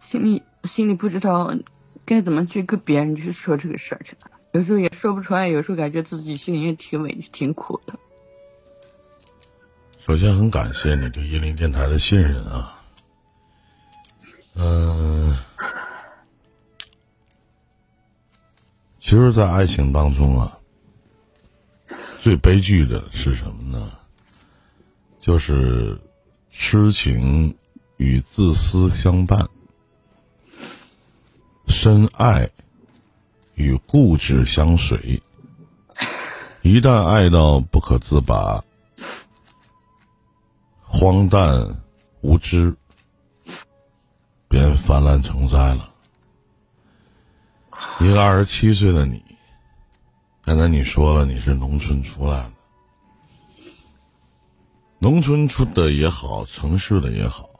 [0.00, 1.54] 心里心里不知道
[2.04, 7.98] 该怎么去跟别人去说这个事儿去了，有时候也说不出来，有时候感觉自己心里也挺委屈、挺苦的。
[10.06, 12.80] 首先，很感谢你对一零电台的信任啊。
[14.54, 15.36] 嗯，
[19.00, 20.56] 其实，在爱情当中啊，
[22.20, 23.90] 最悲剧的是什么呢？
[25.18, 25.98] 就是
[26.52, 27.52] 痴情
[27.96, 29.44] 与自私相伴，
[31.66, 32.48] 深爱
[33.56, 35.20] 与固执相随。
[36.62, 38.62] 一旦爱到不可自拔。
[40.98, 41.78] 荒诞
[42.22, 42.74] 无知，
[44.48, 45.92] 便泛滥成灾了。
[48.00, 49.22] 一个二十七岁的你，
[50.42, 52.52] 刚才你说了你是农村出来的，
[54.98, 57.50] 农村出的也好，城市的也好，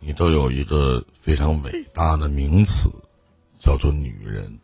[0.00, 2.90] 你都有一个非常伟大的名词，
[3.58, 4.58] 叫做女人。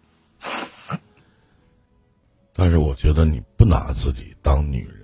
[2.55, 4.98] 但是我觉得你不拿自己当女人。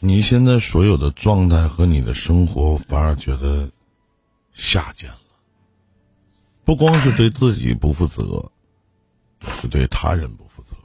[0.00, 3.68] 你现在所有的状态和你的生活，反而觉得
[4.52, 5.18] 下贱了。
[6.64, 8.52] 不光是对自己不负责，
[9.60, 10.76] 是对他人不负责。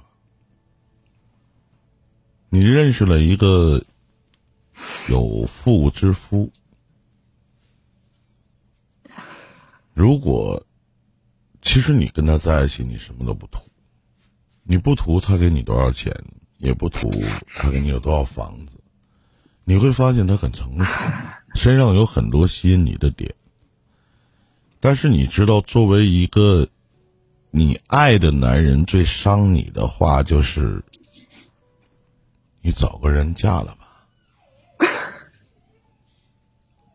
[2.50, 3.84] 你认识了一个
[5.08, 6.52] 有妇之夫，
[9.94, 10.66] 如果
[11.62, 13.62] 其实你跟他在一起，你什么都不图，
[14.64, 16.12] 你不图他给你多少钱，
[16.58, 17.12] 也不图
[17.56, 18.80] 他给你有多少房子。
[19.66, 20.94] 你会发现他很成熟，
[21.56, 23.34] 身上有很多吸引你的点。
[24.80, 26.68] 但是你知道，作为一个
[27.52, 30.84] 你爱的男人，最伤你的话就是
[32.62, 34.06] ：“你找个人嫁了吧。”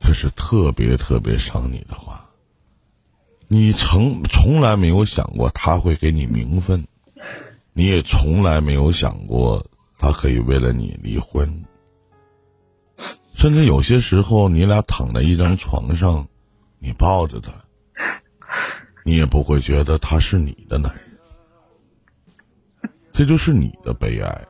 [0.00, 2.28] 这是特别特别伤你的话。
[3.46, 6.86] 你从从来没有想过他会给你名分，
[7.72, 9.66] 你也从来没有想过
[9.98, 11.64] 他可以为了你离婚。
[13.38, 16.26] 甚至有些时候，你俩躺在一张床上，
[16.80, 17.52] 你抱着他，
[19.04, 21.04] 你也不会觉得他是你的男人。
[23.12, 24.44] 这就是你的悲哀。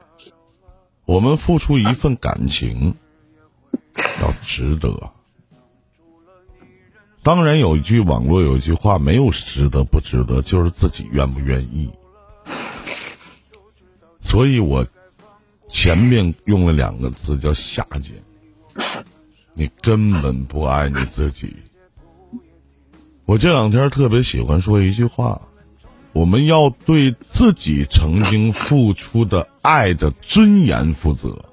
[1.04, 2.94] 我们付出一份感情，
[4.22, 4.90] 要值得。
[7.22, 11.90] 当然，有一句网络有一句话，没有值得不值得，就是自己愿不愿意。
[14.22, 14.86] 所以我
[15.68, 18.16] 前面用了两个字，叫下贱。
[19.58, 21.52] 你根本不爱你自己。
[23.24, 25.42] 我这两天特别喜欢说一句话：
[26.12, 31.44] 我们要对自己曾经付出的爱的尊严负责。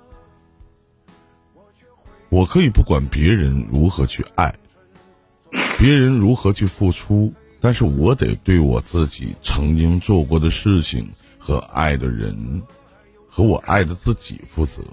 [2.29, 4.53] 我可以不管别人如何去爱，
[5.79, 12.61] 别人如何去付出，但是我得对我自己曾经做过的事情和爱的人，
[13.27, 14.83] 和我爱的自己负责。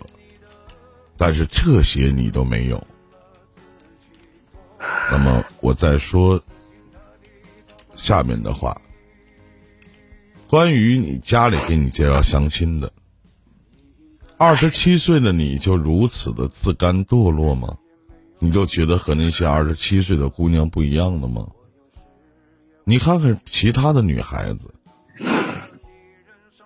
[1.18, 2.82] 但是这些你都没有。
[5.10, 6.42] 那么我再说
[7.94, 8.80] 下面的话，
[10.48, 12.92] 关于你家里给你介绍相亲的，
[14.36, 17.76] 二十七岁的你就如此的自甘堕落吗？
[18.38, 21.46] 你就觉得和那些二十七岁的姑娘不一样的吗？
[22.84, 24.74] 你看看其他的女孩子，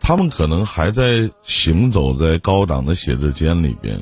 [0.01, 4.01] 她们可能还在行走在高档的写字间里边，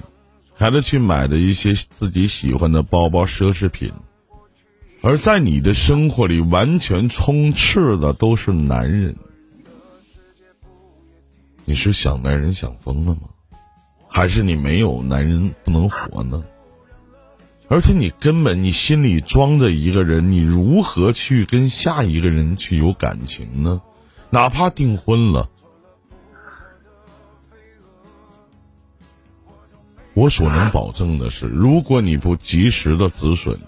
[0.54, 3.92] 还得去买的一些自己喜欢的包包、奢侈品。
[5.02, 9.14] 而在你的生活里，完全充斥的都是男人。
[11.66, 13.22] 你是想男人想疯了吗？
[14.08, 16.44] 还是你没有男人不能活呢？
[17.68, 23.82] 而且你根本你心里装着一个人，你如何去跟下一个人去有感情呢？
[24.30, 25.50] 哪怕订婚了，
[30.14, 33.58] 我所能保证的是，如果你不及时的止损。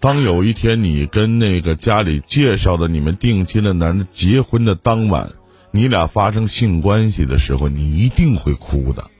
[0.00, 5.32] 当有一天你跟那个家里介绍的你们定亲的男的结婚的当晚，
[5.70, 9.10] 你俩发生性关系的时候，你一定会哭的。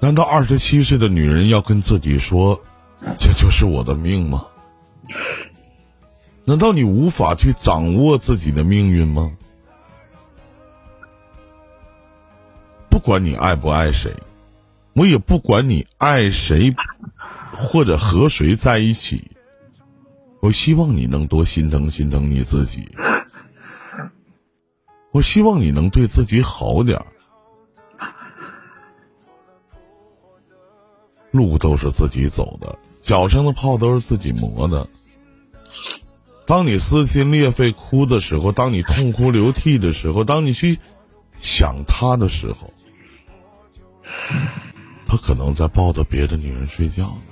[0.00, 2.60] 难道二十七岁的女人要跟自己说，
[3.18, 4.44] 这就是我的命吗？
[6.44, 9.32] 难道你无法去掌握自己的命运吗？
[12.94, 14.14] 不管你爱不爱谁，
[14.92, 16.72] 我也不管你爱谁。
[17.52, 19.32] 或者和谁在一起？
[20.40, 22.88] 我希望你能多心疼心疼你自己。
[25.10, 27.06] 我希望你能对自己好点儿。
[31.32, 34.88] 路都是自己走的，脚上的泡都是自己磨的。
[36.46, 40.78] 当你撕心裂肺哭的时候，当你痛哭流涕的时候，当你去
[41.40, 42.72] 想他的时候，
[45.06, 47.22] 他可能在抱着别的女人睡觉呢。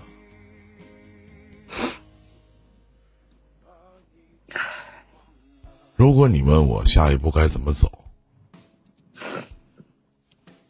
[5.94, 7.90] 如果你问我下一步该怎么走，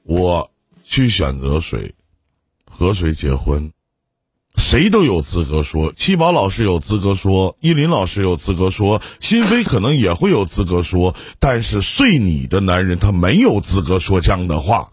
[0.02, 0.50] 我
[0.84, 1.94] 去选择谁，
[2.66, 3.72] 和谁结婚，
[4.56, 5.92] 谁都有资格说。
[5.92, 14.91] 七宝老师有资格说，依林老师有资格说，心扉可能也会有资格说，但是睡你的男人他没有资格说这样的话。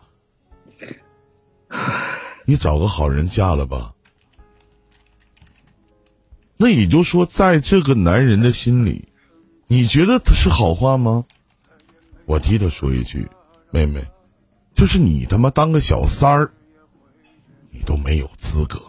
[2.45, 3.93] 你找个好人嫁了吧。
[6.57, 9.07] 那也就说，在这个男人的心里。
[9.72, 11.24] 你觉得他是好话吗？
[12.26, 13.30] 我替他说一句，
[13.70, 14.03] 妹妹，
[14.74, 16.51] 就是你他妈当个小三儿，
[17.70, 18.82] 你都没有资格。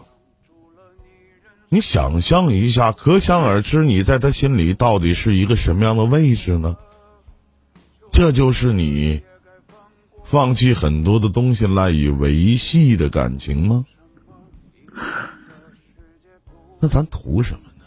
[1.69, 6.75] 你想象一下，可想而知，你在他心里到底是一个什么样的位置呢？
[8.11, 9.21] 这就是你
[10.31, 13.85] 放弃很多的东西赖以维系的感情吗？
[16.79, 17.83] 那咱图什么呢？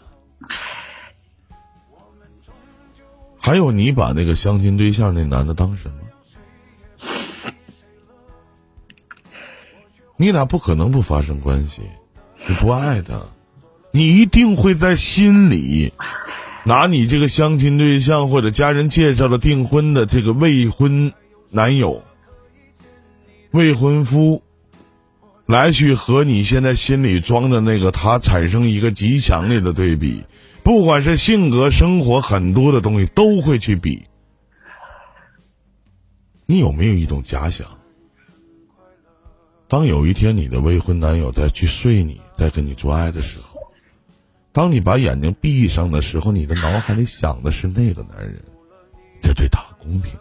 [3.35, 5.95] 还有，你把那个相亲对象那男的当什么？
[10.15, 11.81] 你俩不可能不发生关系，
[12.47, 13.19] 你不爱他，
[13.89, 15.91] 你一定会在心里
[16.63, 21.11] 拿你这个相亲对象或者家人介绍的订婚的这个未婚
[21.49, 22.03] 男友、
[23.55, 24.43] 未婚夫，
[25.45, 30.25] 来去和你现在心里装的那个他产生一个极强烈的对比。
[30.61, 34.07] 不管是性格、生活，很多的东西都会去比。
[36.45, 37.65] 你有没有一种假想？
[39.69, 43.57] 当有一天你的未婚男友在去睡你，在跟你做爱的时候，
[44.51, 48.43] 当你把眼睛闭上的时候，你的脑海里想的是那个男人，
[49.21, 50.19] 这对他公平吗？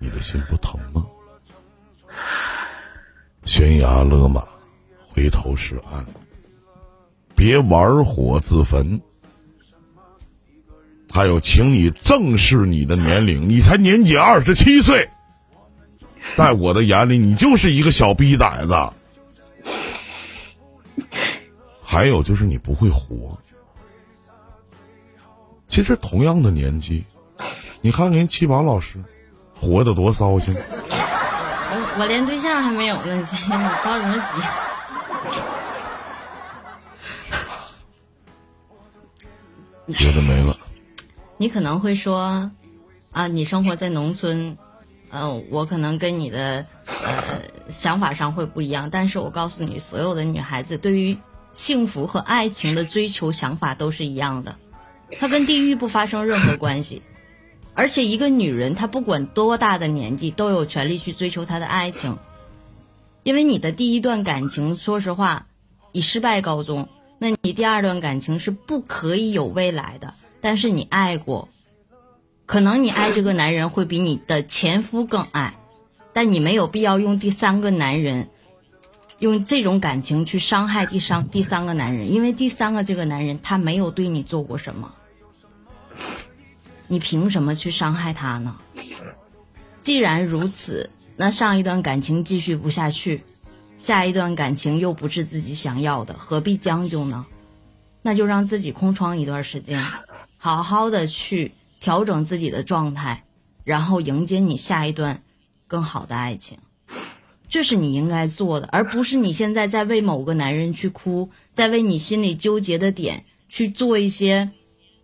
[0.00, 1.04] 你的心不疼吗？
[3.44, 4.44] 悬崖勒马，
[5.08, 6.04] 回头是岸。
[7.34, 9.00] 别玩火自焚。
[11.10, 15.08] 还有，请你正视你的年龄，你才年仅二十七岁，
[16.36, 18.74] 在我的眼里，你就是一个小逼崽子。
[21.80, 23.36] 还有就是你不会活。
[25.66, 27.04] 其实同样的年纪，
[27.80, 29.02] 你看人七宝老师，
[29.54, 30.54] 活得多骚性。
[31.98, 34.16] 我我连对象还没有呢，你着什么
[39.84, 39.94] 急？
[39.98, 40.56] 别的没了。
[41.38, 42.52] 你可能会说，
[43.10, 44.56] 啊，你生活在农村，
[45.10, 48.88] 嗯，我可能跟你的呃想法上会不一样。
[48.90, 51.18] 但是我告诉你，所有的女孩子对于
[51.52, 54.56] 幸福和爱情的追求想法都是一样的，
[55.18, 57.02] 它跟地域不发生任何关系。
[57.78, 62.18] 而且一个女人，她不管多大的年纪，都有权利去追求她的爱情，
[63.22, 65.46] 因为你的第一段感情，说实话，
[65.92, 66.88] 以失败告终。
[67.20, 71.48] 那你第二段感情是不可以有未来的，但是你爱过，
[72.46, 75.54] 可能你爱这个男人会比你的前夫更爱，
[76.12, 78.28] 但你没有必要用第三个男人，
[79.20, 84.92] 用这种感情去伤害第三第三个男人，因为第三个这个男人他没有对你做过什么，
[86.88, 88.56] 你凭什么去伤害他呢？
[89.82, 93.22] 既然如此，那上一段感情继续不下去。
[93.76, 97.24] 下一段感情又不是自己想要的，何必将就呢？
[98.02, 99.84] 那就让自己空窗一段时间，
[100.36, 103.22] 好好的去调整自己的状态，
[103.62, 105.22] 然后迎接你下一段
[105.68, 106.58] 更好的爱情。
[107.48, 114.50] 这是你应该做的，而不是你现在在为某个男人去哭，在为你心里纠结的点去做一些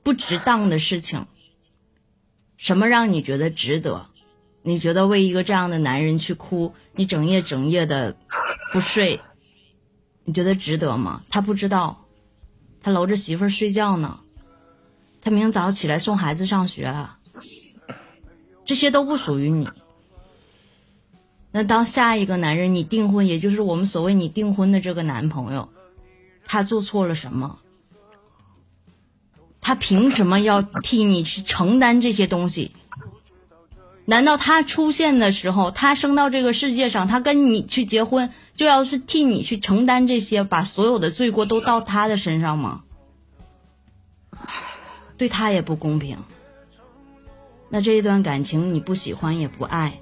[0.03, 1.25] 不值当的事情。
[2.65, 4.07] 什么让你觉得值得？
[4.63, 8.17] 你觉得为一个这样的男人去哭，你整夜整夜的。
[8.73, 9.21] 不睡，
[10.25, 11.23] 你觉得值得吗？
[11.29, 12.07] 他不知道，
[12.81, 14.19] 他搂着媳妇儿睡觉呢，
[15.21, 17.07] 他明早起来送孩子上学，
[18.65, 19.69] 这些都不属于你。
[21.53, 25.69] 那当下一个男人你订婚，也就是我们所谓你订婚的这个男朋友，
[26.47, 27.59] 他做错了什么？
[29.65, 32.71] 他凭什么要替你去承担这些东西？
[34.05, 42.83] 难道他出现的时候，他生到这个世界上，他跟你去结婚，就要是替你去承担这些，把所有的罪过都到他的身上吗？
[45.17, 46.19] 对他也不公平。
[47.71, 49.99] 那这一段感情你不喜欢也不爱，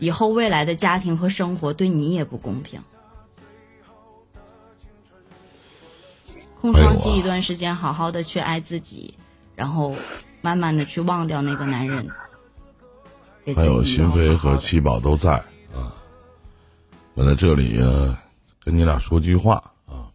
[0.00, 2.80] 以后未来的家庭和生活对你也不公平。
[6.72, 9.14] 空窗期一段时间，好好的去爱自己，
[9.54, 9.94] 然后
[10.42, 12.08] 慢慢的去忘掉那个男人。
[13.56, 15.32] 还有心飞和七宝都在
[15.72, 15.96] 啊，
[17.14, 17.78] 我在这里
[18.62, 19.54] 跟你俩说句话
[19.86, 20.12] 啊。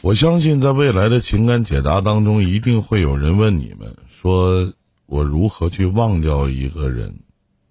[0.00, 4.72] 我相信在未来的情感解答当中，一定会有人问你们：说
[5.06, 7.20] 我如何去忘掉一个人，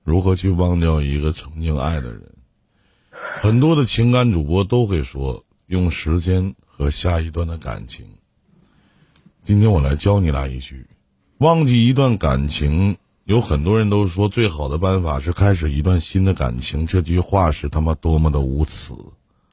[0.03, 2.23] 如何去忘掉一个曾经爱的人？
[3.11, 8.05] 很多的情感主播都会说，用时间和下一段的感情。
[9.41, 10.85] 今天我来教你俩一句：
[11.37, 12.97] 忘记一段感情。
[13.23, 16.85] 有很多人都说，最好的办法是开始一段新的感情。
[16.85, 18.93] 这句话是他妈多么的无耻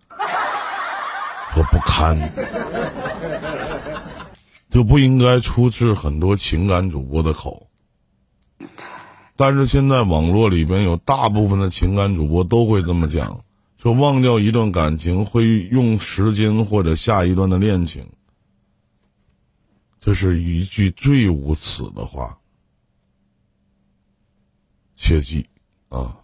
[0.08, 2.32] 和不堪，
[4.70, 7.68] 就不应该出自很多情感主播的口。
[9.36, 13.44] 但是现在网络里边有大部分的情感主播都会这么讲，
[13.78, 18.04] 说忘掉一段感情会用时间或者下一段的恋情，
[20.00, 22.36] 这是一句最无耻的话。
[24.96, 25.46] 切记，
[25.90, 26.18] 啊！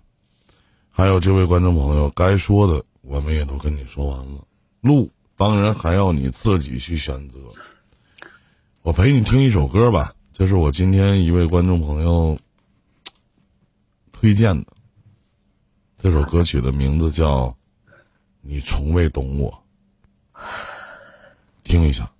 [0.91, 4.45] 还有这位观众朋友，该说的我们也都跟你说完了。
[4.81, 7.39] 路当然还要你自己去选择。
[8.83, 12.37] 我陪你听一首歌吧，这是我今天一位观众朋友
[14.11, 14.74] 推荐的。
[16.05, 17.47] 这首歌曲的名字叫
[18.43, 19.51] 《你从未懂我》，
[21.63, 22.14] 听一下。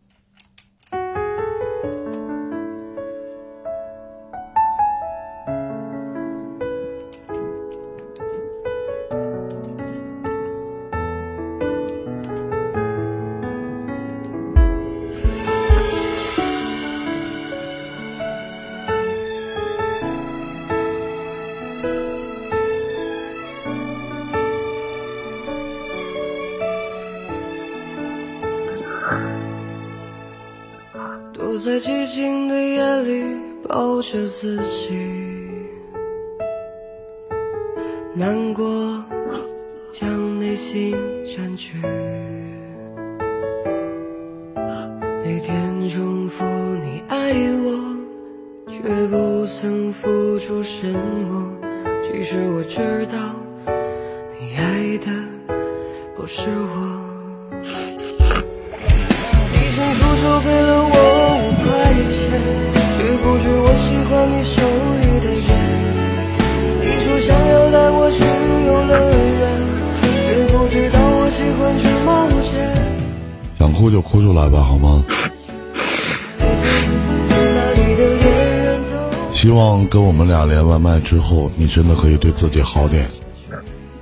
[81.05, 83.09] 之后，你真的可以对自己好点，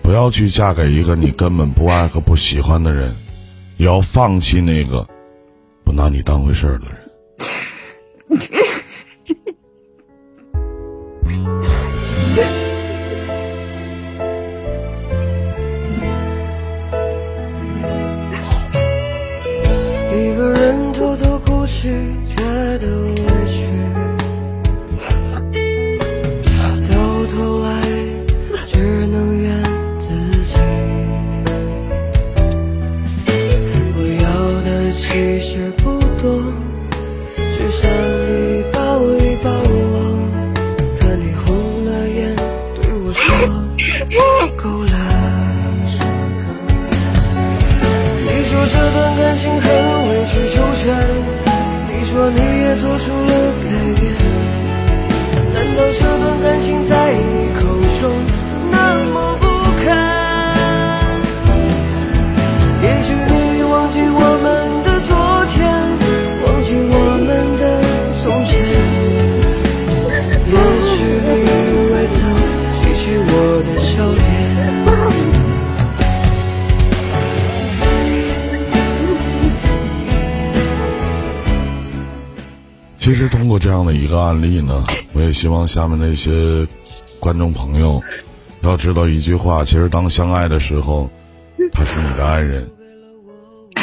[0.00, 3.12] 不要去嫁给一个你根本不爱和不喜欢的人，
[3.76, 5.06] 也要放弃那个
[5.84, 7.02] 不拿你当回事儿的人。
[20.14, 21.88] 一个人偷偷哭泣，
[22.28, 22.42] 觉
[22.78, 23.14] 得委
[23.46, 23.66] 屈，
[83.52, 84.82] 过这样的一个案例呢，
[85.12, 86.66] 我也希望下面那些
[87.20, 88.02] 观众朋友
[88.62, 91.10] 要知道一句话：其实当相爱的时候，
[91.70, 92.64] 他是你的爱人；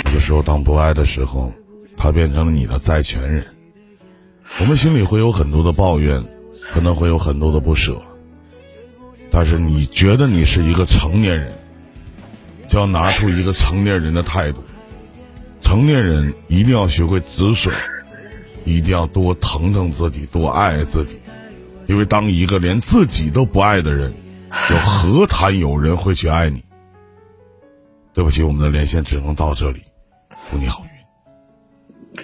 [0.08, 1.54] 有的时候当不爱的时候，
[1.96, 3.46] 他变成了你的债权人。
[4.60, 6.20] 我们心里会有很多的抱怨，
[6.74, 7.96] 可能会有很多的不舍，
[9.30, 11.52] 但是你觉得你是一个成年人，
[12.68, 14.64] 就要拿出一个成年人的态度。
[15.62, 17.72] 成年人一定要学会止损。
[18.76, 21.20] 一定要多疼疼自己，多爱爱自己，
[21.88, 24.14] 因为当一个连自己都不爱的人，
[24.70, 26.64] 又何谈有人会去爱你？
[28.14, 29.82] 对不起，我们的连线只能到这里，
[30.52, 32.24] 祝你好运。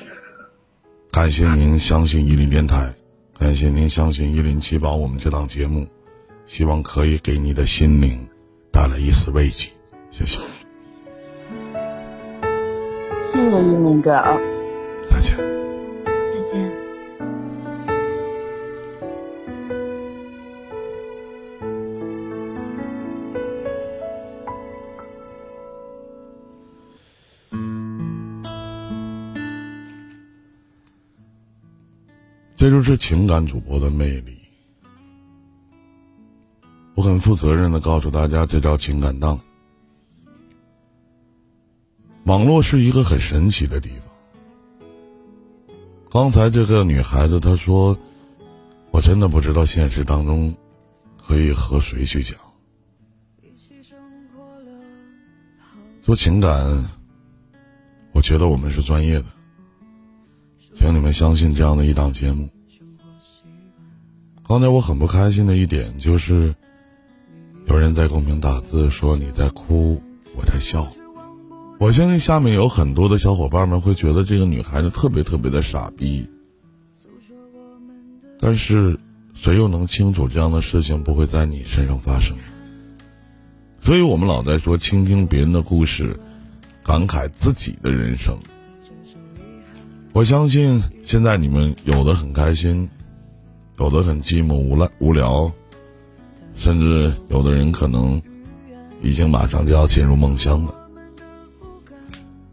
[1.12, 2.94] 感谢您相信伊林电台，
[3.40, 5.88] 感谢您相信伊林七宝我们这档节目，
[6.46, 8.28] 希望可以给你的心灵
[8.72, 9.70] 带来一丝慰藉，
[10.12, 10.40] 谢谢，
[13.32, 14.38] 谢谢一鸣哥啊。
[15.10, 15.55] 再见。
[32.66, 34.36] 这就是情感主播的魅力。
[36.96, 39.40] 我很负责任的告诉大家，这叫情感档。
[42.24, 45.68] 网络是一个很神奇的地方。
[46.10, 47.96] 刚才这个女孩子她说
[48.90, 50.52] ：“我真的不知道现实当中
[51.24, 52.36] 可以和谁去讲。”
[56.02, 56.84] 做情感，
[58.12, 59.26] 我觉得我们是专业的。
[60.74, 62.50] 请你们相信这样的一档节目。
[64.48, 66.54] 刚才我很不开心的一点就是，
[67.66, 70.00] 有人在公屏打字说你在哭，
[70.36, 70.88] 我在笑。
[71.80, 76.30] 我相信下面有很多的小伙伴们会觉得这个女孩子特别特别的傻逼，
[78.40, 79.00] 但是
[79.34, 82.38] 谁又能清楚这样的事情不会在你身上发生？
[83.82, 86.20] 所以我们老在说倾听别人的故事，
[86.84, 88.38] 感慨自己的人生。
[90.14, 92.88] 我相信现在你们有的很开心，
[93.78, 95.52] 有的很寂寞无赖无聊，
[96.56, 98.22] 甚至有的人可能
[99.02, 100.74] 已经马上就要进入梦乡了。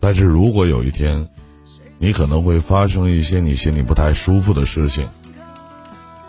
[0.01, 1.29] 但是如果有一天，
[1.99, 5.09] 你可能会发生一些你心里不太舒服的事情，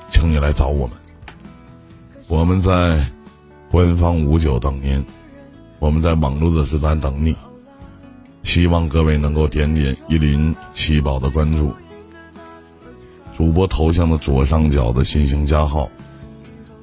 [0.10, 0.96] 请你来找我们。
[2.28, 3.04] 我们在
[3.72, 5.04] 官方五九等您，
[5.80, 7.36] 我们在网络的时段等你。
[8.44, 11.74] 希望各位能够点点一林七宝的关注，
[13.36, 15.90] 主播头像的左上角的星星加号，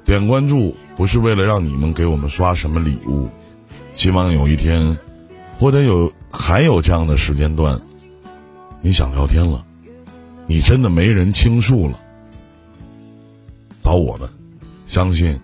[0.04, 3.28] 点关注不是为了让你们给我们刷什么礼物，
[3.94, 4.98] 希望有一天，
[5.58, 7.80] 或者有还有这样的时间段，
[8.80, 9.64] 你想聊天了，
[10.46, 11.98] 你真的没人倾诉了，
[13.80, 14.28] 找我们，
[14.86, 15.38] 相信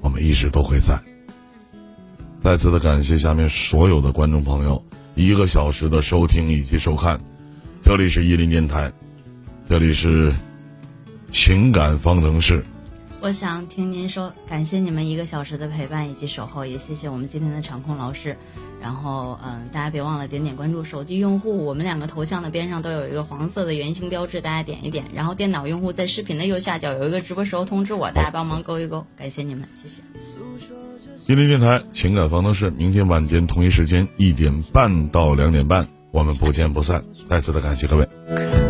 [0.00, 1.00] 我们一直都会在。
[2.38, 4.84] 再次的感谢下面所有的观众朋友
[5.14, 7.18] 一个小时的收听以及收看，
[7.80, 8.92] 这里是伊林电台，
[9.66, 10.32] 这里是
[11.30, 12.62] 情感方程式。
[13.20, 18.36] 我想听您说，感谢你们一个小时的陪伴以及守候，也谢谢我们今天的场控老师。
[18.82, 20.84] 然后，嗯，大家别忘了点点关注。
[20.84, 25.06] 手机用户，我们两个头像的边上都有一个黄色的圆形标志，大家点一点。
[25.14, 30.02] 然后，电脑用户在视频的右下角有一个直播时候通知我，大家帮忙勾一勾，感谢你们，谢谢。
[31.26, 37.02] 伊林电台情感方程式，明天晚间同一时间一点半到两点半，我们不见不散。
[37.30, 38.63] 再次的感谢各位。